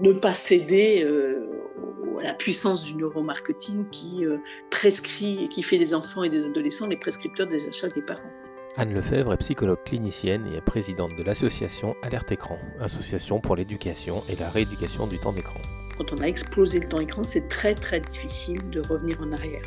ne 0.00 0.12
pas 0.12 0.34
céder 0.34 1.06
à 2.20 2.22
la 2.22 2.34
puissance 2.34 2.84
du 2.84 2.94
neuromarketing 2.94 3.88
qui 3.90 4.24
prescrit 4.70 5.44
et 5.44 5.48
qui 5.48 5.62
fait 5.62 5.78
des 5.78 5.94
enfants 5.94 6.22
et 6.22 6.28
des 6.28 6.46
adolescents 6.46 6.86
les 6.86 6.96
prescripteurs 6.96 7.46
des 7.46 7.68
achats 7.68 7.88
des 7.88 8.02
parents. 8.02 8.30
Anne 8.76 8.94
Lefebvre 8.94 9.32
est 9.32 9.38
psychologue 9.38 9.82
clinicienne 9.84 10.46
et 10.52 10.56
est 10.56 10.60
présidente 10.60 11.16
de 11.16 11.24
l'association 11.24 11.96
Alerte 12.02 12.30
Écran, 12.30 12.58
association 12.80 13.40
pour 13.40 13.56
l'éducation 13.56 14.22
et 14.28 14.36
la 14.36 14.48
rééducation 14.48 15.08
du 15.08 15.18
temps 15.18 15.32
d'écran. 15.32 15.60
Quand 15.96 16.12
on 16.12 16.22
a 16.22 16.26
explosé 16.26 16.78
le 16.78 16.88
temps 16.88 16.98
d'écran, 16.98 17.24
c'est 17.24 17.48
très 17.48 17.74
très 17.74 17.98
difficile 17.98 18.70
de 18.70 18.80
revenir 18.88 19.20
en 19.20 19.32
arrière. 19.32 19.62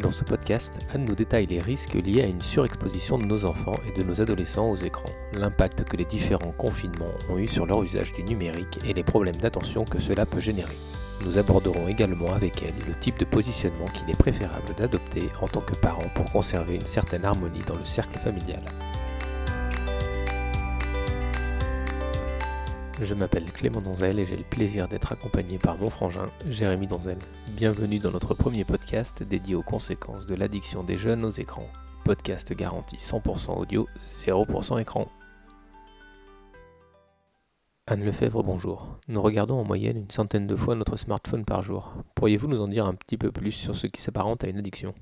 Dans 0.00 0.12
ce 0.12 0.22
podcast, 0.22 0.74
Anne 0.94 1.06
nous 1.06 1.16
détaille 1.16 1.46
les 1.46 1.60
risques 1.60 1.94
liés 1.94 2.22
à 2.22 2.26
une 2.26 2.40
surexposition 2.40 3.18
de 3.18 3.24
nos 3.24 3.44
enfants 3.44 3.74
et 3.84 3.98
de 3.98 4.04
nos 4.04 4.20
adolescents 4.20 4.70
aux 4.70 4.76
écrans, 4.76 5.10
l'impact 5.34 5.82
que 5.82 5.96
les 5.96 6.04
différents 6.04 6.52
confinements 6.52 7.14
ont 7.28 7.38
eu 7.38 7.48
sur 7.48 7.66
leur 7.66 7.82
usage 7.82 8.12
du 8.12 8.22
numérique 8.22 8.78
et 8.86 8.94
les 8.94 9.02
problèmes 9.02 9.36
d'attention 9.36 9.84
que 9.84 9.98
cela 9.98 10.24
peut 10.24 10.40
générer. 10.40 10.76
Nous 11.24 11.36
aborderons 11.36 11.88
également 11.88 12.32
avec 12.32 12.62
elle 12.62 12.86
le 12.86 12.94
type 13.00 13.18
de 13.18 13.24
positionnement 13.24 13.86
qu'il 13.86 14.08
est 14.08 14.16
préférable 14.16 14.72
d'adopter 14.76 15.30
en 15.42 15.48
tant 15.48 15.62
que 15.62 15.74
parent 15.74 16.08
pour 16.14 16.30
conserver 16.30 16.76
une 16.76 16.86
certaine 16.86 17.24
harmonie 17.24 17.64
dans 17.66 17.76
le 17.76 17.84
cercle 17.84 18.20
familial. 18.20 18.62
Je 23.00 23.14
m'appelle 23.14 23.52
Clément 23.52 23.80
Donzel 23.80 24.18
et 24.18 24.26
j'ai 24.26 24.36
le 24.36 24.42
plaisir 24.42 24.88
d'être 24.88 25.12
accompagné 25.12 25.56
par 25.56 25.78
mon 25.78 25.88
frangin, 25.88 26.32
Jérémy 26.48 26.88
Donzel. 26.88 27.18
Bienvenue 27.52 28.00
dans 28.00 28.10
notre 28.10 28.34
premier 28.34 28.64
podcast 28.64 29.22
dédié 29.22 29.54
aux 29.54 29.62
conséquences 29.62 30.26
de 30.26 30.34
l'addiction 30.34 30.82
des 30.82 30.96
jeunes 30.96 31.24
aux 31.24 31.30
écrans. 31.30 31.68
Podcast 32.04 32.52
garanti 32.52 32.96
100% 32.96 33.56
audio, 33.56 33.86
0% 34.02 34.80
écran. 34.80 35.08
Anne 37.86 38.04
Lefebvre, 38.04 38.42
bonjour. 38.42 38.98
Nous 39.06 39.22
regardons 39.22 39.60
en 39.60 39.64
moyenne 39.64 39.98
une 39.98 40.10
centaine 40.10 40.48
de 40.48 40.56
fois 40.56 40.74
notre 40.74 40.96
smartphone 40.96 41.44
par 41.44 41.62
jour. 41.62 41.92
Pourriez-vous 42.16 42.48
nous 42.48 42.60
en 42.60 42.66
dire 42.66 42.86
un 42.86 42.94
petit 42.94 43.16
peu 43.16 43.30
plus 43.30 43.52
sur 43.52 43.76
ce 43.76 43.86
qui 43.86 44.02
s'apparente 44.02 44.42
à 44.42 44.48
une 44.48 44.58
addiction? 44.58 44.92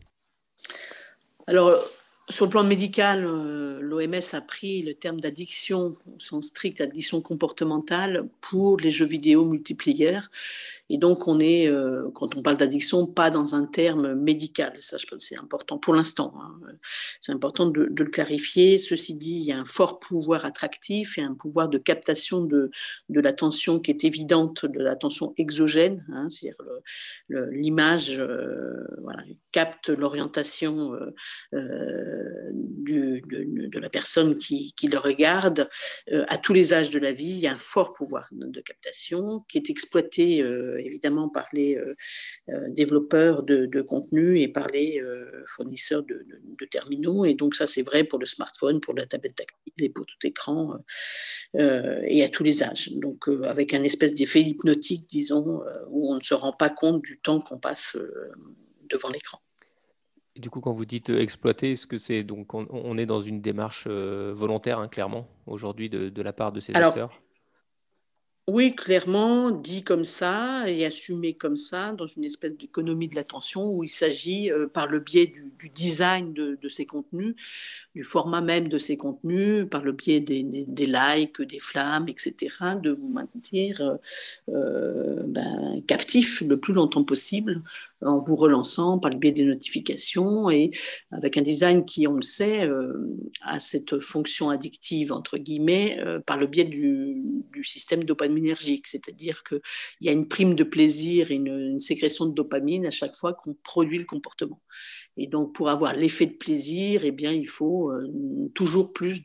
Alors, 1.46 1.80
sur 2.28 2.46
le 2.46 2.50
plan 2.50 2.64
médical, 2.64 3.24
euh, 3.24 3.78
l'OMS 3.80 4.34
a 4.34 4.40
pris 4.40 4.82
le 4.82 4.94
terme 4.94 5.20
d'addiction, 5.20 5.96
au 6.32 6.42
strict, 6.42 6.80
addiction 6.80 7.20
comportementale, 7.20 8.28
pour 8.40 8.78
les 8.78 8.90
jeux 8.90 9.06
vidéo 9.06 9.44
multipliés. 9.44 10.18
Et 10.88 10.98
donc, 10.98 11.26
on 11.26 11.40
est, 11.40 11.68
euh, 11.68 12.08
quand 12.14 12.36
on 12.36 12.42
parle 12.42 12.56
d'addiction, 12.56 13.06
pas 13.06 13.30
dans 13.30 13.54
un 13.54 13.64
terme 13.64 14.14
médical. 14.14 14.72
Ça, 14.80 14.96
je 14.98 15.06
pense 15.06 15.24
c'est 15.26 15.36
important 15.36 15.78
pour 15.78 15.94
l'instant. 15.94 16.34
Hein. 16.40 16.60
C'est 17.20 17.32
important 17.32 17.66
de, 17.66 17.92
le 17.96 18.04
clarifier. 18.04 18.78
Ceci 18.78 19.14
dit, 19.14 19.36
il 19.36 19.44
y 19.44 19.52
a 19.52 19.58
un 19.58 19.64
fort 19.64 19.98
pouvoir 19.98 20.44
attractif 20.44 21.18
et 21.18 21.22
un 21.22 21.34
pouvoir 21.34 21.68
de 21.68 21.78
captation 21.78 22.44
de, 22.44 22.70
de 23.08 23.20
l'attention 23.20 23.80
qui 23.80 23.90
est 23.90 24.04
évidente, 24.04 24.64
de 24.64 24.80
l'attention 24.80 25.34
exogène. 25.36 26.06
Hein. 26.12 26.28
C'est-à-dire 26.30 26.58
l'image 27.28 28.18
euh, 28.18 28.84
voilà, 29.02 29.22
capte 29.50 29.88
l'orientation 29.88 30.94
euh, 30.94 31.12
de, 32.52 33.20
de, 33.26 33.78
la 33.78 33.88
personne 33.88 34.38
qui, 34.38 34.72
qui 34.76 34.88
le 34.88 34.98
regarde. 34.98 35.68
à 36.28 36.38
tous 36.38 36.52
les 36.52 36.72
âges 36.72 36.90
de 36.90 36.98
la 36.98 37.12
vie, 37.12 37.30
il 37.30 37.38
y 37.38 37.46
a 37.46 37.52
un 37.52 37.58
fort 37.58 37.92
pouvoir 37.92 38.28
de, 38.32 38.60
captation 38.60 39.44
qui 39.48 39.58
est 39.58 39.70
exploité 39.70 40.42
évidemment 40.78 41.28
par 41.28 41.48
les 41.52 41.76
euh, 41.76 41.94
euh, 42.48 42.68
développeurs 42.68 43.42
de, 43.42 43.82
contenu 43.82 44.40
et 44.40 44.48
par 44.48 44.68
les 44.68 45.00
fournisseurs 45.46 46.02
de, 46.02 46.24
terminaux. 46.70 47.24
Et 47.24 47.34
donc 47.34 47.54
ça, 47.54 47.66
c'est 47.66 47.82
vrai 47.82 48.04
pour 48.04 48.18
le 48.18 48.26
smartphone, 48.26 48.80
pour 48.80 48.94
la 48.94 49.06
tablette 49.06 49.36
tactile 49.36 49.84
et 49.84 49.88
pour 49.88 50.06
tout 50.06 50.26
écran 50.26 50.78
et 51.54 52.24
à 52.24 52.28
tous 52.28 52.42
les 52.42 52.62
âges. 52.62 52.90
Donc 52.92 53.28
avec 53.44 53.74
un 53.74 53.82
espèce 53.82 54.14
d'effet 54.14 54.40
hypnotique, 54.40 55.06
disons, 55.08 55.62
où 55.90 56.12
on 56.12 56.16
ne 56.16 56.22
se 56.22 56.34
rend 56.34 56.52
pas 56.52 56.70
compte 56.70 57.02
du 57.02 57.18
temps 57.18 57.40
qu'on 57.40 57.58
passe 57.58 57.96
devant 58.88 59.10
l'écran. 59.10 59.40
Du 60.36 60.50
coup, 60.50 60.60
quand 60.60 60.72
vous 60.72 60.84
dites 60.84 61.10
exploiter, 61.10 61.72
est-ce 61.72 61.86
que 61.86 61.98
c'est 61.98 62.24
donc 62.24 62.54
on, 62.54 62.98
est 62.98 63.06
dans 63.06 63.20
une 63.20 63.40
démarche 63.40 63.86
volontaire, 63.86 64.78
hein, 64.78 64.88
clairement, 64.88 65.28
aujourd'hui 65.46 65.88
de, 65.88 66.22
la 66.22 66.32
part 66.32 66.52
de 66.52 66.60
ces 66.60 66.74
acteurs? 66.74 67.12
Oui, 68.48 68.76
clairement, 68.76 69.50
dit 69.50 69.82
comme 69.82 70.04
ça 70.04 70.70
et 70.70 70.86
assumé 70.86 71.34
comme 71.34 71.56
ça, 71.56 71.90
dans 71.92 72.06
une 72.06 72.22
espèce 72.22 72.52
d'économie 72.56 73.08
de 73.08 73.16
l'attention 73.16 73.68
où 73.68 73.82
il 73.82 73.88
s'agit, 73.88 74.52
euh, 74.52 74.68
par 74.68 74.86
le 74.86 75.00
biais 75.00 75.26
du, 75.26 75.68
design 75.68 76.32
de, 76.32 76.68
ces 76.68 76.86
contenus, 76.86 77.34
du 77.96 78.04
format 78.04 78.42
même 78.42 78.68
de 78.68 78.76
ces 78.76 78.98
contenus, 78.98 79.66
par 79.70 79.82
le 79.82 79.92
biais 79.92 80.20
des, 80.20 80.42
likes, 80.42 81.40
des 81.40 81.58
flammes, 81.58 82.10
etc., 82.10 82.34
de 82.82 82.90
vous 82.90 83.08
maintenir 83.08 83.80
euh, 83.80 83.96
euh, 84.50 85.22
ben, 85.26 85.82
captif 85.86 86.42
le 86.42 86.60
plus 86.60 86.74
longtemps 86.74 87.04
possible 87.04 87.62
en 88.02 88.18
vous 88.18 88.36
relançant 88.36 88.98
par 88.98 89.10
le 89.10 89.16
biais 89.16 89.32
des 89.32 89.44
notifications 89.44 90.50
et 90.50 90.72
avec 91.10 91.38
un 91.38 91.42
design 91.42 91.86
qui, 91.86 92.06
on 92.06 92.12
le 92.12 92.22
sait, 92.22 92.68
a 93.40 93.58
cette 93.58 94.00
fonction 94.00 94.50
addictive, 94.50 95.10
entre 95.10 95.38
guillemets, 95.38 95.98
par 96.26 96.36
le 96.36 96.46
biais 96.46 96.64
du, 96.64 97.22
système 97.62 98.04
dopaminergique 98.04 98.86
c'est-à-dire 98.86 99.42
qu'il 99.42 99.60
y 100.02 100.10
a 100.10 100.12
une 100.12 100.28
prime 100.28 100.54
de 100.54 100.62
plaisir, 100.62 101.30
une, 101.30 101.46
une 101.46 101.80
sécrétion 101.80 102.26
de 102.26 102.34
dopamine 102.34 102.84
à 102.84 102.90
chaque 102.90 103.16
fois 103.16 103.32
qu'on 103.32 103.54
produit 103.54 103.98
le 103.98 104.04
comportement. 104.04 104.60
Et 105.16 105.26
donc, 105.26 105.54
pour 105.54 105.68
avoir 105.68 105.94
l'effet 105.94 106.26
de 106.26 106.34
plaisir, 106.34 107.02
eh 107.04 107.10
bien, 107.10 107.32
il 107.32 107.48
faut 107.48 107.90
euh, 107.90 108.50
toujours 108.54 108.92
plus 108.92 109.22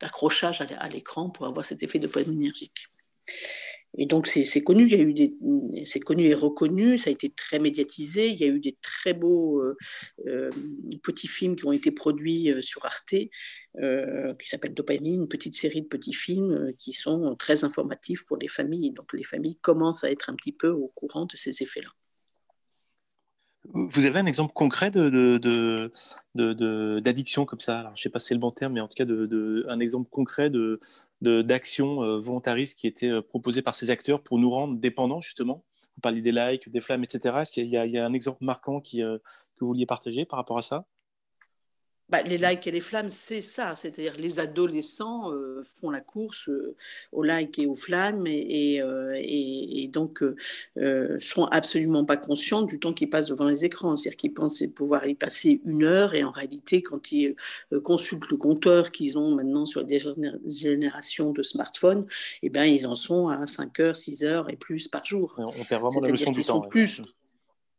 d'accrochage 0.00 0.62
à 0.62 0.88
l'écran 0.88 1.30
pour 1.30 1.46
avoir 1.46 1.66
cet 1.66 1.82
effet 1.82 1.98
dopaminergique. 1.98 2.88
Et 3.96 4.06
donc 4.06 4.26
c'est 4.26 4.60
connu, 4.60 4.88
c'est 5.84 6.00
connu 6.00 6.24
et 6.24 6.34
reconnu, 6.34 6.98
ça 6.98 7.10
a 7.10 7.12
été 7.12 7.30
très 7.30 7.60
médiatisé. 7.60 8.28
Il 8.28 8.36
y 8.36 8.42
a 8.42 8.48
eu 8.48 8.58
des 8.58 8.76
très 8.82 9.14
beaux 9.14 9.60
euh, 9.60 9.76
euh, 10.26 10.50
petits 11.04 11.28
films 11.28 11.54
qui 11.54 11.64
ont 11.64 11.70
été 11.70 11.92
produits 11.92 12.52
sur 12.60 12.84
Arte, 12.84 13.14
qui 13.14 14.48
s'appellent 14.48 14.74
Dopamine, 14.74 15.22
une 15.22 15.28
petite 15.28 15.54
série 15.54 15.82
de 15.82 15.86
petits 15.86 16.12
films 16.12 16.72
qui 16.76 16.92
sont 16.92 17.36
très 17.36 17.62
informatifs 17.62 18.24
pour 18.26 18.36
les 18.36 18.48
familles. 18.48 18.90
Donc 18.90 19.12
les 19.12 19.24
familles 19.24 19.58
commencent 19.62 20.02
à 20.02 20.10
être 20.10 20.28
un 20.28 20.34
petit 20.34 20.52
peu 20.52 20.70
au 20.70 20.88
courant 20.88 21.26
de 21.26 21.36
ces 21.36 21.62
effets-là. 21.62 21.90
Vous 23.72 24.04
avez 24.04 24.18
un 24.18 24.26
exemple 24.26 24.52
concret 24.52 24.90
de, 24.90 25.90
d'addiction 27.00 27.46
comme 27.46 27.60
ça? 27.60 27.80
Alors, 27.80 27.96
Je 27.96 28.00
ne 28.00 28.02
sais 28.02 28.10
pas 28.10 28.18
si 28.18 28.26
c'est 28.28 28.34
le 28.34 28.40
bon 28.40 28.50
terme, 28.50 28.74
mais 28.74 28.80
en 28.80 28.88
tout 28.88 28.94
cas, 28.94 29.06
de, 29.06 29.64
un 29.68 29.80
exemple 29.80 30.08
concret 30.10 30.50
d'action 31.22 32.02
euh, 32.02 32.18
volontariste 32.18 32.78
qui 32.78 32.86
était 32.86 33.08
euh, 33.08 33.22
proposée 33.22 33.62
par 33.62 33.74
ces 33.74 33.90
acteurs 33.90 34.22
pour 34.22 34.38
nous 34.38 34.50
rendre 34.50 34.76
dépendants, 34.78 35.20
justement? 35.22 35.64
Vous 35.96 36.00
parliez 36.02 36.20
des 36.20 36.32
likes, 36.32 36.68
des 36.68 36.80
flammes, 36.80 37.04
etc. 37.04 37.36
Est-ce 37.42 37.52
qu'il 37.52 37.68
y, 37.68 37.76
a 37.76 38.04
un 38.04 38.12
exemple 38.12 38.44
marquant 38.44 38.82
euh, 38.96 39.18
que 39.18 39.60
vous 39.60 39.68
vouliez 39.68 39.86
partager 39.86 40.24
par 40.26 40.38
rapport 40.38 40.58
à 40.58 40.62
ça? 40.62 40.84
Bah, 42.10 42.22
les 42.22 42.36
likes 42.36 42.66
et 42.66 42.70
les 42.70 42.82
flammes, 42.82 43.08
c'est 43.08 43.40
ça. 43.40 43.74
C'est-à-dire 43.74 44.14
les 44.18 44.38
adolescents 44.38 45.32
euh, 45.32 45.62
font 45.62 45.90
la 45.90 46.00
course 46.00 46.50
euh, 46.50 46.76
aux 47.12 47.22
likes 47.22 47.58
et 47.58 47.66
aux 47.66 47.74
flammes 47.74 48.26
et, 48.26 48.74
et, 48.74 48.82
euh, 48.82 49.88
donc 49.88 50.22
sont 51.20 51.44
absolument 51.46 52.04
pas 52.04 52.16
conscients 52.16 52.62
du 52.62 52.78
temps 52.78 52.92
qu'ils 52.92 53.08
passent 53.08 53.28
devant 53.28 53.48
les 53.48 53.64
écrans. 53.64 53.96
C'est-à-dire 53.96 54.18
qu'ils 54.18 54.34
pensent 54.34 54.62
pouvoir 54.74 55.06
y 55.06 55.14
passer 55.14 55.60
une 55.64 55.84
heure 55.84 56.14
et 56.14 56.24
en 56.24 56.30
réalité, 56.30 56.82
quand 56.82 57.12
ils 57.12 57.36
consultent 57.82 58.30
le 58.30 58.36
compteur 58.36 58.90
qu'ils 58.90 59.18
ont 59.18 59.34
maintenant 59.34 59.66
sur 59.66 59.84
des 59.84 60.00
générations 60.46 61.32
de 61.32 61.42
smartphones, 61.42 62.06
eh 62.42 62.50
ben, 62.50 62.64
ils 62.64 62.86
en 62.86 62.96
sont 62.96 63.28
à 63.28 63.46
5 63.46 63.80
heures, 63.80 63.96
6 63.96 64.24
heures 64.24 64.50
et 64.50 64.56
plus 64.56 64.88
par 64.88 65.04
jour. 65.04 65.34
On 65.38 65.64
perd 65.64 65.82
vraiment 65.82 66.00
la 66.00 66.08
notion 66.10 66.32
du 66.32 66.44
temps. 66.44 66.60
plus, 66.62 67.00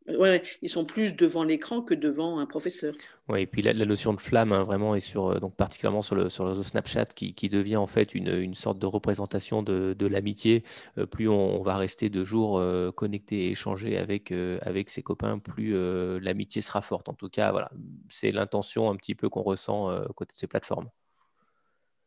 Ouais, 0.08 0.44
ils 0.62 0.70
sont 0.70 0.86
plus 0.86 1.16
devant 1.16 1.44
l'écran 1.44 1.82
que 1.82 1.96
devant 1.96 2.38
un 2.38 2.46
professeur. 2.46 2.94
Oui, 3.28 3.42
et 3.42 3.48
puis 3.48 3.64
la, 3.64 3.74
notion 3.74 4.14
de 4.14 4.22
flamme, 4.22 4.52
hein, 4.52 4.64
vraiment, 4.64 4.94
est 4.94 5.00
sur, 5.00 5.32
euh, 5.32 5.40
donc 5.40 5.56
particulièrement 5.56 6.04
sur 6.04 6.14
le, 6.14 6.30
sur 6.30 6.46
le 6.46 6.62
Snapchat, 6.62 7.08
qui, 7.08 7.34
qui, 7.34 7.50
devient 7.50 7.78
en 7.78 7.88
fait 7.88 8.14
une, 8.14 8.28
une 8.28 8.54
sorte 8.54 8.78
de 8.78 8.86
représentation 8.86 9.64
de, 9.64 9.94
de 9.94 10.06
l'amitié. 10.06 10.64
Euh, 11.00 11.08
plus 11.08 11.28
on, 11.28 11.64
va 11.64 11.78
rester 11.78 12.10
de 12.10 12.24
jours 12.24 12.60
euh, 12.60 12.92
connectés 12.92 13.46
et 13.46 13.52
échanger 13.52 13.98
avec, 13.98 14.32
avec 14.62 14.92
ses 14.92 15.02
copains, 15.02 15.40
plus 15.40 15.74
l'amitié 16.20 16.62
sera 16.62 16.82
forte. 16.82 17.10
En 17.10 17.14
tout 17.14 17.30
cas, 17.30 17.52
voilà, 17.52 17.72
c'est 18.10 18.32
l'intention 18.32 18.92
un 18.92 18.96
petit 18.96 19.16
peu 19.16 19.30
qu'on 19.30 19.42
ressent 19.42 19.90
côté 20.16 20.34
de 20.34 20.38
ces 20.38 20.48
plateformes. 20.48 20.90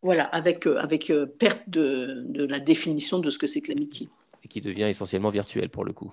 Voilà, 0.02 0.24
avec, 0.24 0.66
avec 0.66 1.12
perte 1.38 1.68
de, 1.68 2.22
de 2.28 2.44
la 2.44 2.60
définition 2.60 3.18
de 3.18 3.30
ce 3.30 3.38
que 3.38 3.48
c'est 3.48 3.60
que 3.60 3.72
l'amitié. 3.72 4.08
Et 4.44 4.48
qui 4.48 4.60
devient 4.60 4.84
essentiellement 4.84 5.30
virtuel 5.30 5.70
pour 5.70 5.84
le 5.84 5.92
coup 5.92 6.12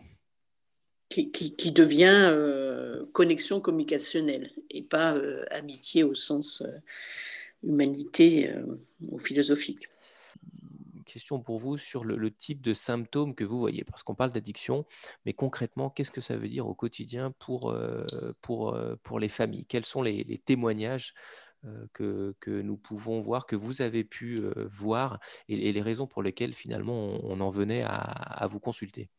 qui, 1.10 1.72
devient 1.72 2.30
euh, 2.32 3.06
connexion 3.14 3.62
communicationnelle 3.62 4.52
et 4.70 4.82
pas 4.82 5.16
euh, 5.16 5.46
amitié 5.52 6.04
au 6.04 6.16
sens 6.16 6.62
euh, 6.62 6.80
humanité 7.64 8.54
ou 9.10 9.18
philosophique. 9.18 9.90
Question 11.06 11.40
pour 11.40 11.60
vous 11.60 11.78
sur 11.78 12.04
le, 12.04 12.32
type 12.32 12.62
de 12.62 12.74
symptômes 12.74 13.36
que 13.36 13.44
vous 13.44 13.58
voyez, 13.58 13.84
parce 13.84 14.04
qu'on 14.04 14.16
parle 14.16 14.32
d'addiction, 14.32 14.86
mais 15.26 15.34
concrètement, 15.34 15.90
qu'est-ce 15.90 16.12
que 16.12 16.22
ça 16.22 16.36
veut 16.36 16.50
dire 16.50 16.68
au 16.68 16.76
quotidien 16.76 17.32
pour, 17.40 17.76
pour, 18.42 18.78
pour 19.04 19.20
les 19.20 19.30
familles? 19.30 19.66
Quels 19.66 19.86
sont 19.86 20.02
les, 20.02 20.42
témoignages 20.46 21.14
que, 21.94 22.36
nous 22.48 22.78
pouvons 22.78 23.22
voir, 23.22 23.46
que 23.48 23.56
vous 23.56 23.82
avez 23.82 24.04
pu 24.04 24.42
voir, 24.66 25.20
et, 25.48 25.72
les 25.72 25.82
raisons 25.82 26.06
pour 26.06 26.22
lesquelles 26.22 26.54
finalement 26.54 27.20
on, 27.24 27.40
en 27.40 27.50
venait 27.50 27.84
à, 27.84 28.48
vous 28.50 28.60
consulter? 28.60 29.10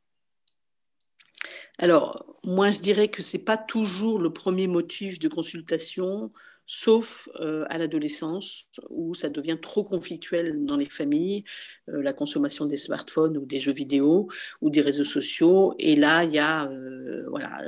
Alors, 1.79 2.39
moi, 2.45 2.71
je 2.71 2.81
dirais 2.81 3.09
que 3.09 3.23
ce 3.23 3.37
n'est 3.37 3.45
pas 3.45 3.59
toujours 3.59 4.19
le 4.19 4.33
premier 4.33 4.67
motif 4.67 5.19
de 5.19 5.29
consultation 5.29 6.33
sauf 6.67 7.29
euh, 7.41 7.65
à 7.71 7.79
l'adolescence 7.79 8.67
où 8.91 9.15
ça 9.15 9.29
devient 9.29 9.57
trop 9.61 9.85
conflictuel 9.85 10.65
dans 10.65 10.77
les 10.77 10.91
familles, 10.91 11.45
euh, 11.89 12.03
la 12.03 12.13
consommation 12.13 12.67
des 12.67 12.77
smartphones 12.77 13.39
ou 13.39 13.47
des 13.47 13.61
jeux 13.61 13.73
vidéo 13.73 14.29
ou 14.61 14.71
des 14.71 14.81
réseaux 14.81 15.05
sociaux. 15.05 15.75
Et 15.79 15.95
là, 15.95 16.25
il 16.25 16.33
y 16.33 16.41
a, 16.41 16.67
euh, 16.69 17.25
voilà, 17.31 17.61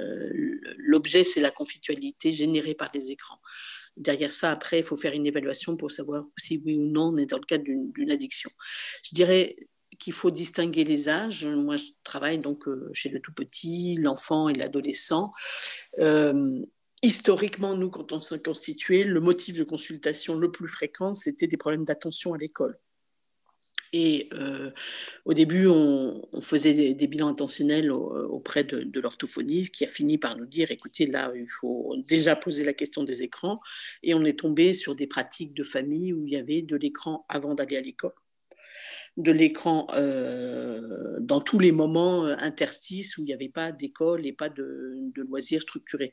l'objet, 0.78 1.22
c'est 1.24 1.40
la 1.40 1.50
conflictualité 1.52 2.32
générée 2.32 2.74
par 2.74 2.90
les 2.92 3.12
écrans. 3.12 3.40
Derrière 3.96 4.30
ça, 4.30 4.50
après, 4.50 4.80
il 4.80 4.84
faut 4.84 4.96
faire 4.96 5.12
une 5.12 5.26
évaluation 5.26 5.76
pour 5.76 5.90
savoir 5.92 6.24
si 6.36 6.60
oui 6.64 6.76
ou 6.76 6.86
non 6.86 7.12
on 7.14 7.16
est 7.16 7.26
dans 7.26 7.38
le 7.38 7.44
cadre 7.44 7.64
d'une 7.64 8.10
addiction. 8.10 8.50
Je 9.04 9.14
dirais 9.14 9.56
qu'il 9.98 10.12
faut 10.12 10.30
distinguer 10.30 10.84
les 10.84 11.08
âges. 11.08 11.44
Moi, 11.44 11.76
je 11.76 11.86
travaille 12.04 12.38
donc 12.38 12.64
chez 12.92 13.08
le 13.08 13.20
tout 13.20 13.32
petit, 13.32 13.96
l'enfant 13.96 14.48
et 14.48 14.54
l'adolescent 14.54 15.32
historiquement, 17.02 17.74
nous, 17.74 17.90
quand 17.90 18.12
on 18.12 18.20
s'est 18.20 18.42
constitué, 18.42 19.04
le 19.04 19.20
motif 19.20 19.56
de 19.56 19.64
consultation 19.64 20.36
le 20.36 20.50
plus 20.50 20.68
fréquent, 20.68 21.14
c'était 21.14 21.46
des 21.46 21.56
problèmes 21.56 21.84
d'attention 21.84 22.34
à 22.34 22.38
l'école. 22.38 22.78
Et 23.94 24.28
euh, 24.34 24.70
au 25.24 25.32
début, 25.32 25.66
on, 25.66 26.20
faisait 26.42 26.92
des, 26.92 27.06
bilans 27.06 27.28
intentionnels 27.28 27.90
auprès 27.90 28.62
de, 28.62 28.82
de 28.82 29.00
l'orthophoniste 29.00 29.74
qui 29.74 29.86
a 29.86 29.88
fini 29.88 30.18
par 30.18 30.36
nous 30.36 30.44
dire, 30.44 30.70
écoutez, 30.70 31.06
là, 31.06 31.32
il 31.34 31.48
faut 31.48 31.96
déjà 32.06 32.36
poser 32.36 32.64
la 32.64 32.74
question 32.74 33.02
des 33.02 33.22
écrans. 33.22 33.60
Et 34.02 34.12
on 34.12 34.24
est 34.26 34.38
tombé 34.38 34.74
sur 34.74 34.94
des 34.94 35.06
pratiques 35.06 35.54
de 35.54 35.62
famille 35.62 36.12
où 36.12 36.26
il 36.26 36.34
y 36.34 36.36
avait 36.36 36.60
de 36.60 36.76
l'écran 36.76 37.24
avant 37.30 37.54
d'aller 37.54 37.78
à 37.78 37.80
l'école 37.80 38.12
de 39.18 39.32
l'écran 39.32 39.88
euh, 39.94 41.18
dans 41.20 41.40
tous 41.40 41.58
les 41.58 41.72
moments 41.72 42.24
euh, 42.24 42.36
interstices 42.38 43.18
où 43.18 43.22
il 43.22 43.24
n'y 43.24 43.32
avait 43.32 43.48
pas 43.48 43.72
d'école 43.72 44.24
et 44.24 44.32
pas 44.32 44.48
de, 44.48 45.10
loisirs 45.16 45.60
structurés. 45.60 46.12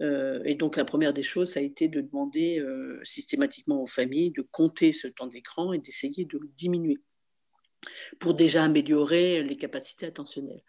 Euh, 0.00 0.42
et 0.44 0.56
donc 0.56 0.76
la 0.76 0.84
première 0.84 1.12
des 1.12 1.22
choses, 1.22 1.52
ça 1.52 1.60
a 1.60 1.62
été 1.62 1.88
de 1.88 2.00
demander 2.00 2.62
systématiquement 3.04 3.80
aux 3.80 3.86
familles 3.86 4.32
de 4.32 4.42
compter 4.42 4.90
ce 4.92 5.06
temps 5.06 5.28
d'écran 5.28 5.72
et 5.72 5.78
d'essayer 5.78 6.24
de 6.24 6.38
le 6.38 6.50
diminuer 6.56 6.98
pour 8.18 8.34
déjà 8.34 8.64
améliorer 8.64 9.42
les 9.42 9.56
capacités 9.56 10.06
attentionnelles. 10.06 10.62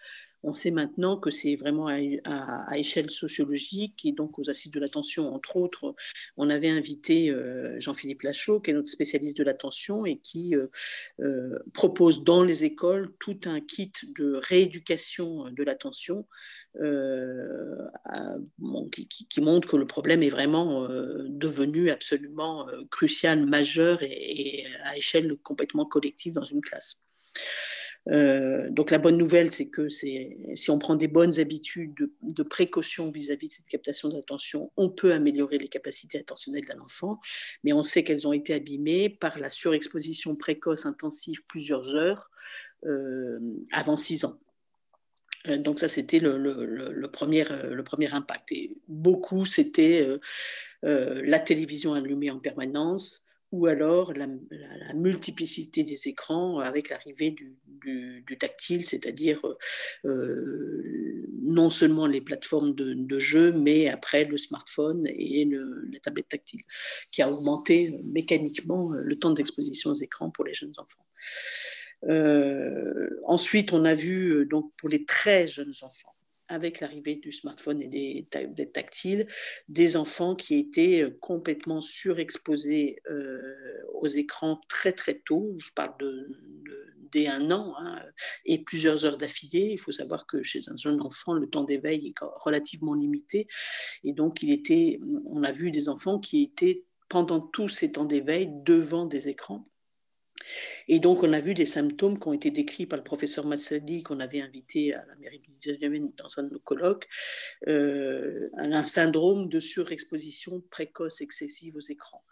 On 0.43 0.51
sait 0.51 0.71
maintenant 0.71 1.17
que 1.17 1.31
c'est 1.31 1.55
vraiment 1.55 1.87
à, 1.87 2.77
échelle 2.77 3.09
sociologique 3.09 4.05
et 4.05 4.11
donc 4.11 4.37
aux 4.39 4.49
assises 4.49 4.71
de 4.71 4.79
l'attention, 4.79 5.33
entre 5.33 5.55
autres, 5.55 5.95
on 6.35 6.49
avait 6.49 6.69
invité 6.69 7.29
euh, 7.29 7.79
Jean-Philippe 7.79 8.23
Lachaud, 8.23 8.59
qui 8.59 8.71
est 8.71 8.73
notre 8.73 8.89
spécialiste 8.89 9.37
de 9.37 9.43
l'attention 9.43 10.05
et 10.05 10.17
qui 10.17 10.55
euh, 10.55 10.67
euh, 11.21 11.59
propose 11.73 12.23
dans 12.25 12.43
les 12.43 12.65
écoles 12.65 13.13
tout 13.19 13.39
un 13.45 13.61
kit 13.61 13.93
de 14.17 14.33
rééducation 14.35 15.49
de 15.49 15.63
l'attention 15.63 16.27
qui, 18.91 19.41
montre 19.41 19.67
que 19.67 19.77
le 19.77 19.87
problème 19.87 20.23
est 20.23 20.29
vraiment 20.29 20.87
devenu 21.27 21.89
absolument 21.89 22.67
crucial, 22.89 23.45
majeur 23.45 24.01
et 24.01 24.65
à 24.83 24.97
échelle 24.97 25.37
complètement 25.37 25.85
collective 25.85 26.33
dans 26.33 26.43
une 26.43 26.61
classe. 26.61 27.03
Euh, 28.09 28.69
donc 28.69 28.91
la 28.91 28.97
bonne 28.97 29.17
nouvelle, 29.17 29.51
c'est 29.51 29.69
que 29.69 29.87
si 29.89 30.69
on 30.69 30.79
prend 30.79 30.95
des 30.95 31.07
bonnes 31.07 31.39
habitudes 31.39 32.09
de, 32.21 32.43
précaution 32.43 33.09
vis-à-vis 33.09 33.47
de 33.47 33.53
cette 33.53 33.69
captation 33.69 34.09
d'attention, 34.09 34.71
on 34.77 34.89
peut 34.89 35.13
améliorer 35.13 35.57
les 35.57 35.69
capacités 35.69 36.19
attentionnelles 36.19 36.65
d'un 36.65 36.79
enfant, 36.79 37.19
mais 37.63 37.73
on 37.73 37.83
sait 37.83 38.03
qu'elles 38.03 38.27
ont 38.27 38.33
été 38.33 38.53
abîmées 38.53 39.09
par 39.09 39.39
la 39.39 39.49
surexposition 39.49 40.35
précoce 40.35 40.85
intensive 40.85 41.45
plusieurs 41.47 41.95
heures 41.95 42.29
euh, 42.85 43.39
avant 43.71 43.95
6 43.95 44.25
ans. 44.25 44.39
Euh, 45.47 45.57
donc 45.57 45.79
ça, 45.79 45.87
c'était 45.87 46.19
le, 46.19 47.07
premier, 47.07 47.45
le 47.45 47.83
premier 47.83 48.11
impact. 48.11 48.51
Et 48.51 48.77
beaucoup, 48.87 49.45
c'était 49.45 50.07
la 50.81 51.39
télévision 51.39 51.93
allumée 51.93 52.31
en 52.31 52.39
permanence, 52.39 53.22
ou 53.53 53.67
alors 53.67 54.13
la, 54.13 54.27
multiplicité 54.95 55.83
des 55.83 56.07
écrans 56.07 56.59
avec 56.59 56.89
l'arrivée 56.89 57.31
du, 57.31 57.55
tactile, 58.39 58.83
c'est-à-dire 58.83 59.39
euh, 60.05 61.27
non 61.41 61.69
seulement 61.69 62.07
les 62.07 62.19
plateformes 62.19 62.73
de, 62.73 62.93
de, 62.93 63.19
jeu, 63.19 63.51
mais 63.51 63.89
après 63.89 64.25
le 64.25 64.37
smartphone 64.37 65.05
et 65.07 65.45
la 65.45 65.99
tablette 65.99 66.29
tactile, 66.29 66.61
qui 67.11 67.21
a 67.21 67.31
augmenté 67.31 67.99
mécaniquement 68.03 68.89
le 68.89 69.19
temps 69.19 69.31
d'exposition 69.31 69.91
aux 69.91 70.01
écrans 70.01 70.31
pour 70.31 70.45
les 70.45 70.53
jeunes 70.53 70.73
enfants. 70.77 71.05
Euh, 72.09 73.09
ensuite, 73.23 73.71
on 73.71 73.85
a 73.85 73.93
vu 73.93 74.31
euh, 74.31 74.45
donc 74.45 74.71
pour 74.77 74.89
les 74.89 75.05
très 75.05 75.45
jeunes 75.45 75.73
enfants 75.81 76.12
avec 76.53 76.79
l'arrivée 76.79 77.15
du 77.15 77.31
smartphone 77.31 77.81
et 77.81 77.87
des, 77.87 78.27
tactiles, 78.71 79.27
des 79.67 79.97
enfants 79.97 80.35
qui 80.35 80.55
étaient 80.55 81.01
euh, 81.01 81.17
complètement 81.19 81.81
surexposés 81.81 83.01
euh, 83.09 83.41
aux 83.93 84.07
écrans 84.07 84.61
très 84.69 84.93
très 84.93 85.15
tôt. 85.15 85.55
Je 85.57 85.71
parle 85.73 85.95
de, 85.99 86.29
dès 87.11 87.27
un 87.27 87.49
an 87.51 87.73
hein, 87.79 88.01
et 88.45 88.63
plusieurs 88.63 89.03
heures 89.05 89.17
d'affilée. 89.17 89.71
Il 89.71 89.79
faut 89.79 89.91
savoir 89.91 90.27
que 90.27 90.43
chez 90.43 90.61
un 90.67 90.75
jeune 90.75 91.01
enfant, 91.01 91.33
le 91.33 91.49
temps 91.49 91.63
d'éveil 91.63 92.07
est 92.07 92.25
relativement 92.37 92.93
limité. 92.93 93.47
Et 94.03 94.13
donc, 94.13 94.43
il 94.43 94.51
était, 94.51 94.99
on 95.25 95.43
a 95.43 95.51
vu 95.51 95.71
des 95.71 95.89
enfants 95.89 96.19
qui 96.19 96.43
étaient 96.43 96.83
pendant 97.09 97.39
tous 97.39 97.67
ces 97.67 97.91
temps 97.93 98.05
d'éveil 98.05 98.49
devant 98.63 99.05
des 99.05 99.27
écrans 99.27 99.67
et 100.87 100.99
donc, 100.99 101.23
on 101.23 101.33
a 101.33 101.39
vu 101.39 101.53
des 101.53 101.65
symptômes 101.65 102.19
qui 102.19 102.27
ont 102.27 102.33
été 102.33 102.51
décrits 102.51 102.85
par 102.85 102.97
le 102.97 103.03
professeur 103.03 103.45
Massadi, 103.45 104.03
qu'on 104.03 104.19
avait 104.19 104.41
invité 104.41 104.93
à 104.93 105.05
la 105.05 105.15
mairie 105.15 105.39
du 105.39 105.51
19e 105.51 106.15
dans 106.15 106.27
un 106.37 106.43
de 106.43 106.53
nos 106.53 106.59
colloques, 106.59 107.07
euh, 107.67 108.49
un 108.57 108.83
syndrome 108.83 109.47
de 109.47 109.59
surexposition 109.59 110.61
précoce 110.69 111.21
excessive 111.21 111.75
aux 111.75 111.91
écrans 111.91 112.23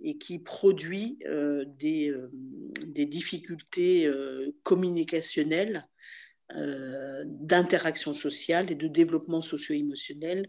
et 0.00 0.18
qui 0.18 0.38
produit 0.38 1.18
euh, 1.26 1.64
euh, 1.84 2.28
des, 2.86 3.06
difficultés 3.06 4.10
communicationnelles, 4.62 5.86
d'interaction 7.24 8.14
sociale 8.14 8.70
et 8.70 8.76
de 8.76 8.86
développement 8.86 9.42
socio-émotionnel 9.42 10.48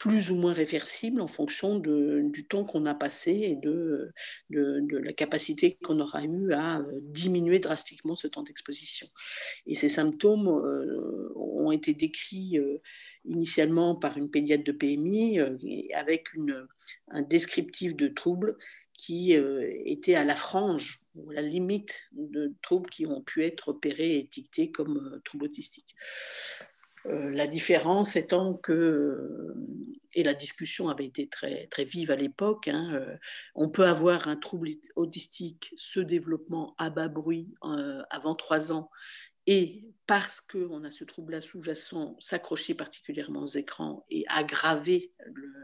plus 0.00 0.30
ou 0.30 0.34
moins 0.34 0.54
réversible 0.54 1.20
en 1.20 1.26
fonction 1.26 1.78
du 1.78 2.46
temps 2.48 2.64
qu'on 2.64 2.86
a 2.86 2.94
passé 2.94 3.32
et 3.32 3.54
de, 3.54 4.10
la 4.48 5.12
capacité 5.12 5.76
qu'on 5.84 6.00
aura 6.00 6.24
eu 6.24 6.54
à 6.54 6.78
euh, 6.78 7.00
diminuer 7.02 7.58
drastiquement 7.58 8.16
ce 8.16 8.26
temps 8.26 8.42
d'exposition. 8.42 9.06
Et 9.66 9.74
ces 9.74 9.90
symptômes 9.90 10.48
euh, 10.48 11.30
ont 11.36 11.70
été 11.70 11.92
décrits 11.92 12.58
euh, 12.58 12.78
initialement 13.26 13.94
par 13.94 14.16
une 14.16 14.30
pédiatre 14.30 14.64
de 14.64 14.72
PMI 14.72 15.38
avec 15.92 16.28
un 17.08 17.20
descriptif 17.20 17.94
de 17.94 18.08
troubles 18.08 18.56
qui 18.94 19.34
était 19.84 20.14
à 20.14 20.24
la 20.24 20.34
frange 20.34 21.00
ou 21.14 21.30
à 21.30 21.34
la 21.34 21.42
limite 21.42 22.08
de 22.12 22.54
troubles 22.62 22.88
qui 22.88 23.06
ont 23.06 23.20
pu 23.20 23.44
être 23.44 23.68
opérés 23.68 24.14
et 24.14 24.20
étiquetés 24.20 24.70
comme 24.70 25.20
troubles 25.24 25.44
autistiques. 25.44 25.94
Euh, 27.06 27.30
la 27.30 27.46
différence 27.46 28.16
étant 28.16 28.54
que, 28.54 28.72
euh, 28.72 29.54
et 30.14 30.22
la 30.22 30.34
discussion 30.34 30.88
avait 30.88 31.06
été 31.06 31.28
très, 31.28 31.66
très 31.68 31.84
vive 31.84 32.10
à 32.10 32.16
l'époque, 32.16 32.68
hein, 32.68 32.90
euh, 32.94 33.16
on 33.54 33.70
peut 33.70 33.86
avoir 33.86 34.28
un 34.28 34.36
trouble 34.36 34.70
autistique, 34.96 35.72
ce 35.76 36.00
développement 36.00 36.74
à 36.78 36.90
bas 36.90 37.08
bruit 37.08 37.54
avant 38.10 38.34
trois 38.34 38.72
ans 38.72 38.90
et 39.46 39.90
parce 40.10 40.40
qu'on 40.40 40.82
a 40.82 40.90
ce 40.90 41.04
trouble-là 41.04 41.40
sous-jacent, 41.40 42.16
s'accrocher 42.18 42.74
particulièrement 42.74 43.42
aux 43.42 43.46
écrans 43.46 44.04
et 44.10 44.24
aggraver 44.26 45.12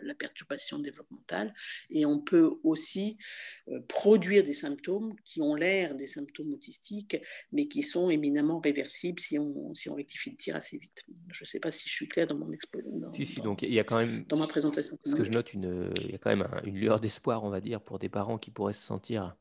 la 0.03 0.15
perturbation 0.15 0.79
développementale. 0.79 1.53
Et 1.91 2.07
on 2.07 2.21
peut 2.21 2.53
aussi 2.63 3.19
euh, 3.67 3.81
produire 3.89 4.45
des 4.45 4.53
symptômes 4.53 5.17
qui 5.25 5.43
ont 5.43 5.57
l'air 5.57 5.97
des 5.97 6.07
symptômes 6.07 6.53
autistiques, 6.53 7.17
mais 7.51 7.67
qui 7.67 7.83
sont 7.83 8.09
éminemment 8.09 8.61
réversibles 8.61 9.19
si 9.19 9.37
on, 9.37 9.75
si 9.75 9.91
on 9.91 9.97
rectifie 9.97 10.31
le 10.31 10.37
tir 10.37 10.55
assez 10.55 10.79
vite. 10.79 11.03
Je 11.33 11.43
ne 11.43 11.49
sais 11.49 11.59
pas 11.59 11.73
si 11.73 11.89
je 11.89 11.95
suis 11.95 12.07
claire 12.07 12.29
dans 12.29 12.39
mon 12.39 12.53
exposition. 12.53 13.11
Si, 13.11 13.27
si, 13.27 13.41
donc 13.41 13.63
il 13.63 13.75
y 13.75 13.81
a 13.81 13.85
quand 13.85 13.99
même. 13.99 14.27
Dans 14.29 14.39
ma 14.39 14.47
présentation. 14.47 14.97
Ce 15.05 15.17
que 15.17 15.25
je 15.25 15.33
note, 15.33 15.55
une, 15.55 15.93
il 15.97 16.13
y 16.13 16.15
a 16.15 16.19
quand 16.19 16.31
même 16.31 16.47
une 16.63 16.77
lueur 16.77 17.01
d'espoir, 17.01 17.43
on 17.43 17.51
va 17.51 17.61
dire, 17.61 17.81
pour 17.81 17.99
des 17.99 18.09
parents 18.09 18.39
qui 18.39 18.53
pourraient 18.53 18.73
se 18.73 18.87
sentir 18.87 19.37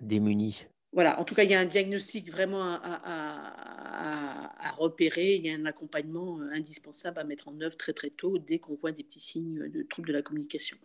démunis 0.00 0.68
voilà, 0.92 1.18
en 1.18 1.24
tout 1.24 1.34
cas, 1.34 1.42
il 1.44 1.50
y 1.50 1.54
a 1.54 1.60
un 1.60 1.66
diagnostic 1.66 2.30
vraiment 2.30 2.62
à, 2.62 3.52
repérer, 4.78 5.36
il 5.36 5.46
y 5.46 5.50
a 5.50 5.54
un 5.54 5.66
accompagnement 5.66 6.40
euh, 6.40 6.50
indispensable 6.52 7.18
à 7.18 7.24
mettre 7.24 7.48
en 7.48 7.60
œuvre 7.60 7.76
très 7.76 7.92
très 7.92 8.10
tôt 8.10 8.38
dès 8.38 8.58
qu'on 8.58 8.74
voit 8.74 8.90
des 8.90 9.04
petits 9.04 9.20
signes 9.20 9.68
de 9.68 9.82
troubles 9.82 10.08
de 10.08 10.12
la 10.12 10.22
communication. 10.22 10.76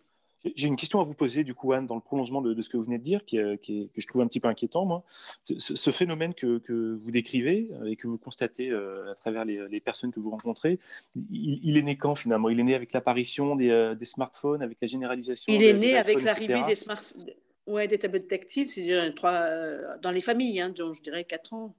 J'ai 0.54 0.68
une 0.68 0.76
question 0.76 1.00
à 1.00 1.04
vous 1.04 1.14
poser, 1.14 1.42
du 1.42 1.54
coup, 1.54 1.72
Anne, 1.72 1.86
dans 1.86 1.96
le 1.96 2.00
prolongement 2.00 2.40
de, 2.40 2.60
ce 2.62 2.68
que 2.68 2.76
vous 2.76 2.84
venez 2.84 2.98
de 2.98 3.02
dire, 3.02 3.24
qui, 3.24 3.38
euh, 3.38 3.56
que 3.56 3.88
je 3.96 4.06
trouve 4.06 4.22
un 4.22 4.28
petit 4.28 4.38
peu 4.38 4.48
inquiétant, 4.48 4.86
moi. 4.86 5.04
Ce, 5.42 5.90
phénomène 5.90 6.32
que, 6.32 6.60
vous 7.02 7.10
décrivez 7.10 7.70
euh, 7.72 7.90
et 7.90 7.96
que 7.96 8.06
vous 8.06 8.18
constatez 8.18 8.70
euh, 8.70 9.10
à 9.10 9.14
travers 9.14 9.44
les, 9.44 9.80
personnes 9.80 10.12
que 10.12 10.20
vous 10.20 10.30
rencontrez, 10.30 10.78
il, 11.16 11.76
est 11.76 11.82
né 11.82 11.96
quand, 11.96 12.14
finalement? 12.14 12.48
Il 12.50 12.60
est 12.60 12.64
né 12.64 12.74
avec 12.74 12.92
l'apparition 12.92 13.56
des, 13.56 13.96
smartphones, 14.02 14.62
avec 14.62 14.80
la 14.80 14.86
généralisation 14.86 15.52
Il 15.52 15.62
est 15.62 15.72
né 15.72 15.96
avec 15.96 16.22
l'arrivée 16.22 16.62
des 16.66 16.74
smartphones, 16.76 17.26
ouais, 17.68 17.86
des 17.86 17.98
tablettes 17.98 18.28
tactiles, 18.28 18.68
c'est 18.68 19.12
dans 19.22 20.10
les 20.10 20.20
familles, 20.20 20.60
hein, 20.60 20.70
dont 20.70 20.92
je 20.92 21.02
dirais 21.02 21.24
4 21.24 21.52
ans. 21.52 21.74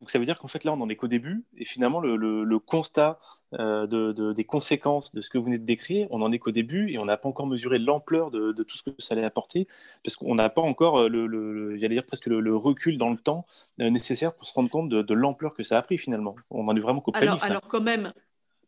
Donc 0.00 0.10
ça 0.10 0.18
veut 0.18 0.26
dire 0.26 0.38
qu'en 0.38 0.48
fait 0.48 0.62
là 0.64 0.74
on 0.74 0.76
n'en 0.76 0.90
est 0.90 0.96
qu'au 0.96 1.08
début 1.08 1.44
et 1.56 1.64
finalement 1.64 2.00
le, 2.00 2.58
constat 2.58 3.18
euh, 3.54 4.32
des 4.34 4.44
conséquences 4.44 5.14
de 5.14 5.22
ce 5.22 5.30
que 5.30 5.38
vous 5.38 5.44
venez 5.46 5.56
de 5.56 5.64
décrire, 5.64 6.06
on 6.10 6.18
n'en 6.18 6.30
est 6.32 6.38
qu'au 6.38 6.50
début 6.50 6.92
et 6.92 6.98
on 6.98 7.06
n'a 7.06 7.16
pas 7.16 7.30
encore 7.30 7.46
mesuré 7.46 7.78
l'ampleur 7.78 8.30
de, 8.30 8.52
tout 8.62 8.76
ce 8.76 8.82
que 8.82 8.90
ça 8.98 9.14
allait 9.14 9.24
apporter 9.24 9.66
parce 10.04 10.14
qu'on 10.14 10.34
n'a 10.34 10.50
pas 10.50 10.60
encore 10.60 10.98
euh, 10.98 11.08
le, 11.08 11.78
j'allais 11.78 11.94
dire 11.94 12.04
presque 12.04 12.26
le, 12.26 12.56
recul 12.56 12.98
dans 12.98 13.08
le 13.08 13.16
temps 13.16 13.46
euh, 13.80 13.88
nécessaire 13.88 14.34
pour 14.34 14.46
se 14.46 14.52
rendre 14.52 14.68
compte 14.68 14.90
de, 14.90 15.14
l'ampleur 15.14 15.54
que 15.54 15.64
ça 15.64 15.78
a 15.78 15.82
pris 15.82 15.96
finalement. 15.96 16.36
On 16.50 16.68
en 16.68 16.76
est 16.76 16.80
vraiment 16.80 17.00
qu'au 17.00 17.12
alors, 17.14 17.42
alors 17.42 17.62
quand 17.62 17.80
même, 17.80 18.12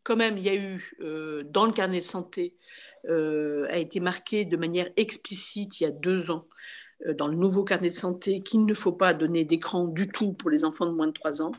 quand 0.09 0.17
même, 0.17 0.37
il 0.37 0.43
y 0.43 0.49
a 0.49 0.55
eu 0.55 0.97
dans 1.51 1.65
le 1.65 1.71
carnet 1.71 1.99
de 1.99 2.03
santé 2.03 2.55
a 3.07 3.77
été 3.77 3.99
marqué 3.99 4.43
de 4.43 4.57
manière 4.57 4.89
explicite 4.97 5.79
il 5.79 5.83
y 5.83 5.87
a 5.87 5.91
deux 5.91 6.31
ans 6.31 6.45
euh, 7.05 7.13
dans 7.13 7.27
le 7.27 7.35
nouveau 7.35 7.63
carnet 7.63 7.89
de 7.89 7.93
santé 7.93 8.41
qu'il 8.41 8.65
ne 8.65 8.73
faut 8.73 8.91
pas 8.91 9.13
donner 9.13 9.45
d'écran 9.45 9.85
du 9.85 10.09
tout 10.09 10.33
pour 10.33 10.49
les 10.49 10.65
enfants 10.65 10.85
de 10.85 10.91
moins 10.91 11.07
de 11.07 11.13
3 11.13 11.41
ans 11.41 11.51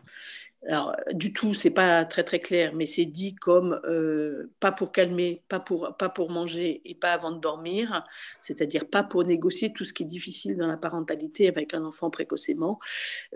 alors, 0.68 0.94
du 1.12 1.32
tout, 1.32 1.54
c'est 1.54 1.70
pas 1.70 2.04
très 2.04 2.22
très 2.22 2.38
clair, 2.38 2.74
mais 2.74 2.84
c'est 2.84 3.06
dit 3.06 3.34
comme 3.34 3.80
euh, 3.84 4.52
pas 4.60 4.72
pour 4.72 4.92
calmer, 4.92 5.42
pas 5.48 5.58
pour, 5.58 5.96
pas 5.98 6.10
pour 6.10 6.30
manger 6.30 6.82
et 6.84 6.94
pas 6.94 7.12
avant 7.14 7.32
de 7.32 7.40
dormir, 7.40 8.04
c'est-à-dire 8.42 8.86
pas 8.86 9.02
pour 9.02 9.24
négocier 9.24 9.72
tout 9.72 9.86
ce 9.86 9.94
qui 9.94 10.02
est 10.02 10.06
difficile 10.06 10.58
dans 10.58 10.66
la 10.66 10.76
parentalité 10.76 11.48
avec 11.48 11.72
un 11.72 11.82
enfant 11.82 12.10
précocement, 12.10 12.78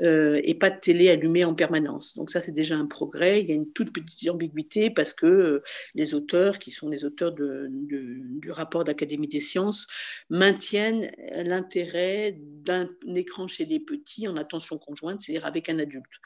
euh, 0.03 0.39
et 0.45 0.55
pas 0.55 0.69
de 0.69 0.79
télé 0.79 1.09
allumée 1.09 1.47
en 1.47 1.55
permanence. 1.55 2.15
Donc 2.15 2.31
ça, 2.31 2.43
c'est 2.43 2.53
déjà 2.53 2.77
un 2.77 2.87
progrès. 2.87 3.41
Il 3.41 3.49
y 3.49 3.53
a 3.53 3.55
une 3.55 3.73
toute 3.73 3.95
petite 3.95 4.29
ambiguïté 4.29 4.91
parce 4.91 5.15
que 5.15 5.27
euh, 5.27 5.63
les 5.95 6.13
auteurs, 6.13 6.59
qui 6.59 6.73
sont 6.73 6.91
les 6.91 7.07
auteurs 7.07 7.33
du 7.33 8.51
rapport 8.51 8.85
d'Académie 8.85 9.29
des 9.29 9.41
sciences, 9.41 9.87
maintiennent 10.29 11.11
l'intérêt 11.33 12.37
d'un 12.39 12.87
écran 13.15 13.49
chez 13.49 13.65
les 13.65 13.81
petits 13.81 14.29
en 14.29 14.37
attention 14.37 14.77
conjointe, 14.77 15.23
c'est-à-dire 15.23 15.47
avec 15.47 15.71
un 15.71 15.79
adulte. 15.79 16.21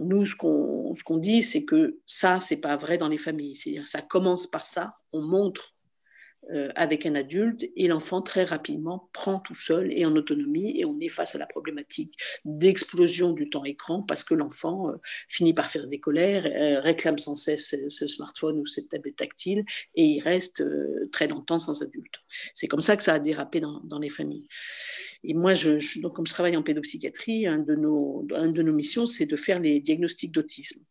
Nous, 0.00 0.26
ce 0.26 0.34
qu'on 0.34 1.18
dit, 1.18 1.42
c'est 1.42 1.64
que 1.64 2.00
ça, 2.06 2.40
c'est 2.40 2.56
pas 2.56 2.76
vrai 2.76 2.98
dans 2.98 3.08
les 3.08 3.18
familles. 3.18 3.54
C'est-à-dire, 3.54 3.86
ça 3.86 4.02
commence 4.02 4.46
par 4.46 4.66
ça. 4.66 4.96
On 5.12 5.22
montre 5.22 5.75
avec 6.74 7.06
un 7.06 7.14
adulte 7.14 7.64
et 7.76 7.88
l'enfant 7.88 8.22
très 8.22 8.44
rapidement 8.44 9.10
prend 9.12 9.40
tout 9.40 9.54
seul 9.54 9.92
et 9.92 10.04
en 10.04 10.14
autonomie 10.14 10.78
et 10.78 10.84
on 10.84 10.98
est 11.00 11.08
face 11.08 11.34
à 11.34 11.38
la 11.38 11.46
problématique 11.46 12.14
d'explosion 12.44 13.32
du 13.32 13.50
temps 13.50 13.64
écran 13.64 14.02
parce 14.02 14.24
que 14.24 14.34
l'enfant 14.34 14.90
euh, 14.90 14.96
finit 15.28 15.54
par 15.54 15.70
faire 15.70 15.86
des 15.86 16.00
colères, 16.00 16.46
euh, 16.46 16.80
réclame 16.80 17.18
sans 17.18 17.36
cesse 17.36 17.74
ce, 17.88 18.06
smartphone 18.06 18.58
ou 18.60 18.66
cette 18.66 18.88
tablette 18.88 19.16
tactile 19.16 19.64
et 19.94 20.04
il 20.04 20.20
reste 20.20 20.64
très 21.10 21.26
longtemps 21.26 21.58
sans 21.58 21.82
adulte. 21.82 22.14
C'est 22.54 22.68
comme 22.68 22.80
ça 22.80 22.96
que 22.96 23.02
ça 23.02 23.14
a 23.14 23.18
dérapé 23.18 23.60
dans, 23.60 23.80
dans 23.84 23.98
les 23.98 24.10
familles. 24.10 24.48
Et 25.24 25.34
moi, 25.34 25.54
je, 25.54 26.00
donc, 26.00 26.14
comme 26.14 26.26
je 26.26 26.32
travaille 26.32 26.56
en 26.56 26.62
pédopsychiatrie, 26.62 27.46
un 27.46 27.58
de 27.58 27.74
nos, 27.74 28.26
un 28.34 28.48
de 28.48 28.62
nos 28.62 28.72
missions, 28.72 29.06
c'est 29.06 29.26
de 29.26 29.36
faire 29.36 29.58
les 29.60 29.80
diagnostics 29.80 30.32
d'autisme. 30.32 30.84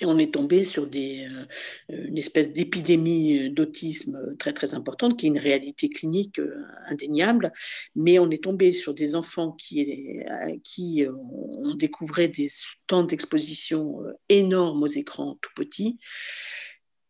Et 0.00 0.06
on 0.06 0.18
est 0.18 0.34
tombé 0.34 0.64
sur 0.64 0.86
des, 0.86 1.26
euh, 1.26 2.06
une 2.06 2.18
espèce 2.18 2.52
d'épidémie 2.52 3.50
d'autisme 3.50 4.36
très 4.38 4.52
très 4.52 4.74
importante, 4.74 5.18
qui 5.18 5.26
est 5.26 5.28
une 5.28 5.38
réalité 5.38 5.88
clinique 5.88 6.40
euh, 6.40 6.64
indéniable. 6.88 7.52
Mais 7.94 8.18
on 8.18 8.30
est 8.30 8.42
tombé 8.42 8.72
sur 8.72 8.92
des 8.92 9.14
enfants 9.14 9.52
qui, 9.52 10.22
euh, 10.28 10.56
qui 10.64 11.04
ont 11.06 11.74
découvert 11.74 12.28
des 12.28 12.48
temps 12.86 13.04
d'exposition 13.04 14.00
énormes 14.28 14.82
aux 14.82 14.88
écrans 14.88 15.38
tout 15.40 15.52
petits 15.54 15.98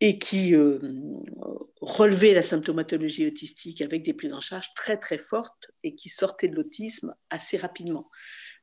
et 0.01 0.19
qui 0.19 0.55
euh, 0.55 0.79
relevait 1.81 2.35
la 2.35 2.43
symptomatologie 2.43 3.27
autistique 3.27 3.81
avec 3.81 4.03
des 4.03 4.13
prises 4.13 4.35
en 4.35 4.41
charge 4.43 4.75
très 4.75 4.99
très 4.99 5.19
fortes 5.19 5.71
et 5.83 5.95
qui 5.95 6.11
sortait 6.11 6.49
de 6.49 6.57
l'autisme 6.57 7.15
assez 7.31 7.57
rapidement. 7.57 8.11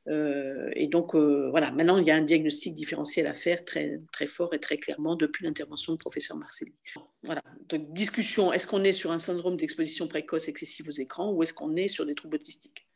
Euh, 0.08 0.70
et 0.74 0.88
donc 0.88 1.14
euh, 1.14 1.48
voilà, 1.50 1.70
maintenant 1.70 1.96
il 1.96 2.04
y 2.04 2.10
a 2.10 2.16
un 2.16 2.22
diagnostic 2.22 2.74
différentiel 2.74 3.26
à 3.28 3.34
faire 3.34 3.64
très, 3.64 4.00
très 4.12 4.26
fort 4.26 4.52
et 4.52 4.58
très 4.58 4.76
clairement 4.76 5.14
depuis 5.14 5.44
l'intervention 5.44 5.92
du 5.92 5.98
professeur 5.98 6.36
Marcelli. 6.36 6.74
Voilà, 7.22 7.42
donc 7.68 7.92
discussion, 7.92 8.52
est-ce 8.52 8.66
qu'on 8.66 8.82
est 8.82 8.92
sur 8.92 9.12
un 9.12 9.20
syndrome 9.20 9.56
d'exposition 9.56 10.08
précoce 10.08 10.48
excessive 10.48 10.88
aux 10.88 10.92
écrans 10.92 11.32
ou 11.32 11.42
est-ce 11.42 11.54
qu'on 11.54 11.76
est 11.76 11.88
sur 11.88 12.04
des 12.04 12.14
troubles 12.14 12.36
autistiques? 12.36 12.86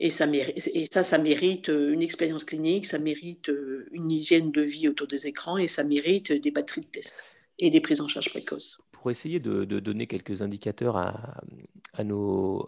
Et 0.00 0.10
ça, 0.10 0.26
et 0.32 0.84
ça, 0.86 1.02
ça 1.02 1.18
mérite 1.18 1.68
euh, 1.68 1.92
une 1.92 2.02
expérience 2.02 2.44
clinique, 2.44 2.86
ça 2.86 2.98
mérite 2.98 3.50
une 3.90 4.10
hygiène 4.10 4.50
de 4.52 4.62
vie 4.62 4.88
autour 4.88 5.08
des 5.08 5.26
écrans 5.26 5.58
et 5.58 5.66
ça 5.66 5.84
mérite 5.84 6.32
des 6.32 6.50
batteries 6.52 6.82
de 6.82 6.86
tests 6.86 7.36
et 7.58 7.68
des 7.68 7.80
prises 7.80 8.00
en 8.00 8.08
charge 8.08 8.30
précoces. 8.30 8.78
Pour 9.00 9.10
essayer 9.10 9.38
de, 9.38 9.64
donner 9.64 10.06
quelques 10.06 10.42
indicateurs 10.42 10.96
à, 10.96 12.04
nos, 12.04 12.66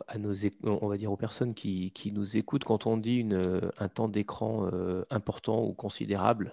on 0.63 0.89
va 0.89 0.97
dire 0.97 1.11
aux 1.11 1.17
personnes 1.17 1.55
qui, 1.55 2.13
nous 2.15 2.37
écoutent, 2.37 2.65
quand 2.65 2.87
on 2.87 2.97
dit 2.97 3.27
un 3.79 3.89
temps 3.89 4.09
d'écran 4.09 4.69
euh, 4.73 5.05
important 5.11 5.65
ou 5.65 5.73
considérable, 5.73 6.53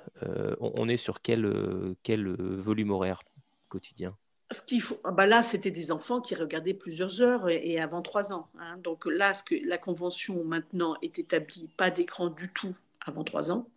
on, 0.59 0.89
est 0.89 0.97
sur 0.97 1.21
quel, 1.21 1.95
quel 2.03 2.27
volume 2.59 2.91
horaire 2.91 3.21
quotidien? 3.69 4.15
Ce 4.51 4.61
qu'il 4.61 4.81
faut, 4.81 4.99
ah 5.03 5.11
bah 5.11 5.25
là, 5.25 5.43
c'était 5.43 5.71
des 5.71 5.91
enfants 5.91 6.21
qui 6.21 6.33
regardaient 6.33 6.73
plusieurs 6.73 7.21
heures 7.21 7.49
et, 7.49 7.79
avant 7.79 8.01
trois 8.01 8.31
ans. 8.31 8.47
Hein. 8.59 8.77
Donc 8.81 9.05
là, 9.05 9.33
ce 9.33 9.43
que 9.43 9.55
la 9.65 9.77
convention 9.77 10.43
maintenant 10.45 10.95
est 11.01 11.19
établie, 11.19 11.69
pas 11.75 11.91
d'écran 11.91 12.29
du 12.29 12.51
tout 12.53 12.73
avant 13.05 13.25
trois 13.25 13.51
ans. 13.51 13.67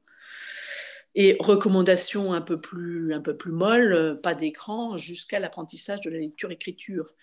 Et 1.15 1.37
recommandation 1.41 2.33
un 2.33 2.41
peu 2.41 2.61
plus, 2.61 3.13
un 3.13 3.21
peu 3.21 3.37
plus 3.37 3.53
molle, 3.53 4.21
pas 4.23 4.35
d'écran 4.35 4.97
jusqu'à 4.97 5.41
l'apprentissage 5.41 6.01
de 6.03 6.11
la 6.11 6.19
lecture-écriture. 6.19 7.15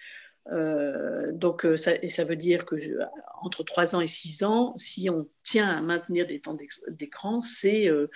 Euh, 0.52 1.32
donc, 1.32 1.66
euh, 1.66 1.78
ça, 1.78 1.94
et 2.02 2.08
ça 2.08 2.24
veut 2.24 2.36
dire 2.36 2.66
que 2.66 2.76
entre 3.42 3.64
3 3.64 3.96
ans 3.96 4.02
et 4.02 4.08
6 4.08 4.44
ans, 4.44 4.74
si 4.78 5.10
on 5.10 5.30
tient 5.44 5.70
à 5.70 5.82
maintenir 5.82 6.26
des 6.26 6.40
temps 6.40 6.58
d'écran, 6.90 7.42
c'est 7.42 7.90
euh, 7.90 8.08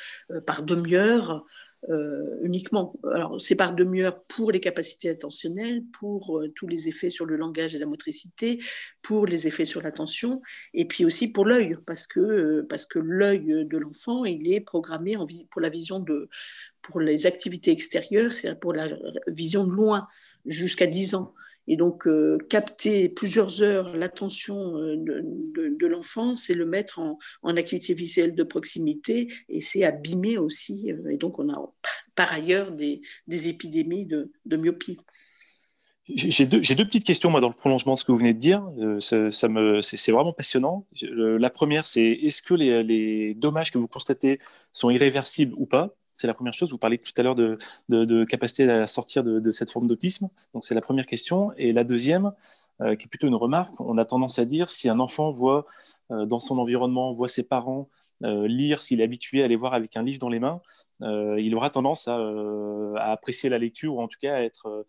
par 0.46 0.64
demi-heure 0.64 1.46
euh, 1.90 2.38
uniquement. 2.44 2.94
Alors, 3.12 3.42
c'est 3.42 3.56
par 3.56 3.74
demi-heure 3.74 4.24
pour 4.26 4.52
les 4.52 4.60
capacités 4.60 5.10
attentionnelles, 5.10 5.84
pour 6.00 6.38
euh, 6.38 6.50
tous 6.56 6.68
les 6.68 6.88
effets 6.88 7.10
sur 7.10 7.26
le 7.26 7.36
langage 7.36 7.74
et 7.74 7.80
la 7.80 7.88
motricité, 7.88 8.60
pour 9.02 9.26
les 9.26 9.48
effets 9.48 9.66
sur 9.66 9.82
l'attention, 9.82 10.44
et 10.76 10.86
puis 10.86 11.06
aussi 11.06 11.32
pour 11.32 11.44
l'œil, 11.44 11.78
parce 11.88 12.06
que, 12.06 12.20
euh, 12.20 12.68
que 12.90 13.00
l'œil 13.00 13.66
de 13.66 13.78
l'enfant, 13.80 14.26
il 14.26 14.54
est 14.54 14.62
programmé 14.62 15.16
pour 15.50 15.60
la 15.60 15.70
vision 15.70 16.00
de, 16.00 16.30
pour 16.84 17.00
les 17.00 17.26
activités 17.26 17.72
extérieures, 17.72 18.34
c'est-à-dire 18.34 18.60
pour 18.60 18.74
la 18.74 18.90
vision 19.26 19.66
de 19.66 19.72
loin, 19.72 20.08
jusqu'à 20.46 20.86
10 20.86 21.16
ans. 21.16 21.34
Et 21.72 21.78
donc, 21.78 22.06
euh, 22.06 22.38
capter 22.50 23.08
plusieurs 23.08 23.62
heures 23.62 23.96
l'attention 23.96 24.76
euh, 24.76 24.98
de, 24.98 25.88
l'enfant, 25.88 26.36
c'est 26.36 26.54
le 26.54 26.66
mettre 26.66 27.00
en, 27.00 27.18
en, 27.44 27.56
activité 27.56 27.94
visuelle 27.94 28.36
de 28.36 28.44
proximité 28.44 29.30
et 29.48 29.62
c'est 29.62 29.86
abîmer 29.86 30.38
aussi. 30.38 30.92
Euh, 30.92 31.12
et 31.12 31.16
donc, 31.16 31.40
on 31.40 31.48
a 31.48 31.74
par 32.14 32.34
ailleurs 32.34 32.74
des, 32.74 33.02
épidémies 33.30 34.06
de, 34.06 34.30
myopie. 34.46 34.98
J'ai 36.14 36.46
deux, 36.46 36.60
petites 36.60 37.06
questions 37.06 37.30
moi 37.30 37.40
dans 37.40 37.48
le 37.48 37.54
prolongement 37.54 37.94
de 37.94 38.00
ce 38.00 38.04
que 38.04 38.12
vous 38.12 38.18
venez 38.18 38.34
de 38.34 38.40
dire. 38.40 38.62
c'est, 39.00 40.12
vraiment 40.12 40.34
passionnant. 40.34 40.86
La 41.02 41.50
première, 41.50 41.88
c'est 41.88 42.04
est-ce 42.04 42.42
que 42.42 42.54
les, 42.54 43.34
dommages 43.34 43.72
que 43.72 43.78
vous 43.78 43.88
constatez 43.88 44.42
sont 44.74 44.90
irréversibles 44.90 45.54
ou 45.56 45.66
pas? 45.66 45.96
C'est 46.14 46.28
la 46.28 46.34
première 46.34 46.54
chose. 46.54 46.72
Vous 46.72 46.78
parlez 46.78 46.98
tout 46.98 47.12
à 47.18 47.24
l'heure 47.24 47.36
de, 47.36 48.24
capacité 48.26 48.70
à 48.70 48.88
sortir 48.88 49.24
de, 49.24 49.52
cette 49.52 49.72
forme 49.72 49.88
d'autisme. 49.88 50.30
Donc, 50.54 50.66
c'est 50.66 50.76
la 50.76 50.82
première 50.82 51.06
question. 51.06 51.52
Et 51.58 51.74
la 51.74 51.84
deuxième, 51.84 52.32
euh, 52.82 52.96
qui 52.96 53.06
est 53.06 53.08
plutôt 53.08 53.28
une 53.28 53.36
remarque, 53.36 53.74
on 53.80 53.98
a 53.98 54.06
tendance 54.06 54.40
à 54.40 54.46
dire 54.46 54.70
si 54.70 54.90
un 54.90 55.00
enfant 55.00 55.32
voit 55.32 55.66
euh, 56.12 56.26
dans 56.26 56.40
son 56.40 56.58
environnement, 56.58 57.14
voit 57.14 57.30
ses 57.30 57.44
parents 57.44 57.90
euh, 58.24 58.48
lire, 58.48 58.82
s'il 58.82 59.02
est 59.02 59.04
habitué 59.04 59.42
à 59.42 59.46
aller 59.46 59.56
voir 59.56 59.74
avec 59.74 59.98
un 59.98 60.04
livre 60.04 60.20
dans 60.20 60.30
les 60.30 60.40
mains, 60.40 60.62
il 61.02 61.56
aura 61.56 61.72
tendance 61.72 62.08
à, 62.08 63.12
apprécier 63.12 63.50
la 63.50 63.58
lecture 63.58 63.96
ou 63.96 64.02
en 64.02 64.08
tout 64.08 64.20
cas 64.22 64.36
à 64.36 64.42
être 64.42 64.86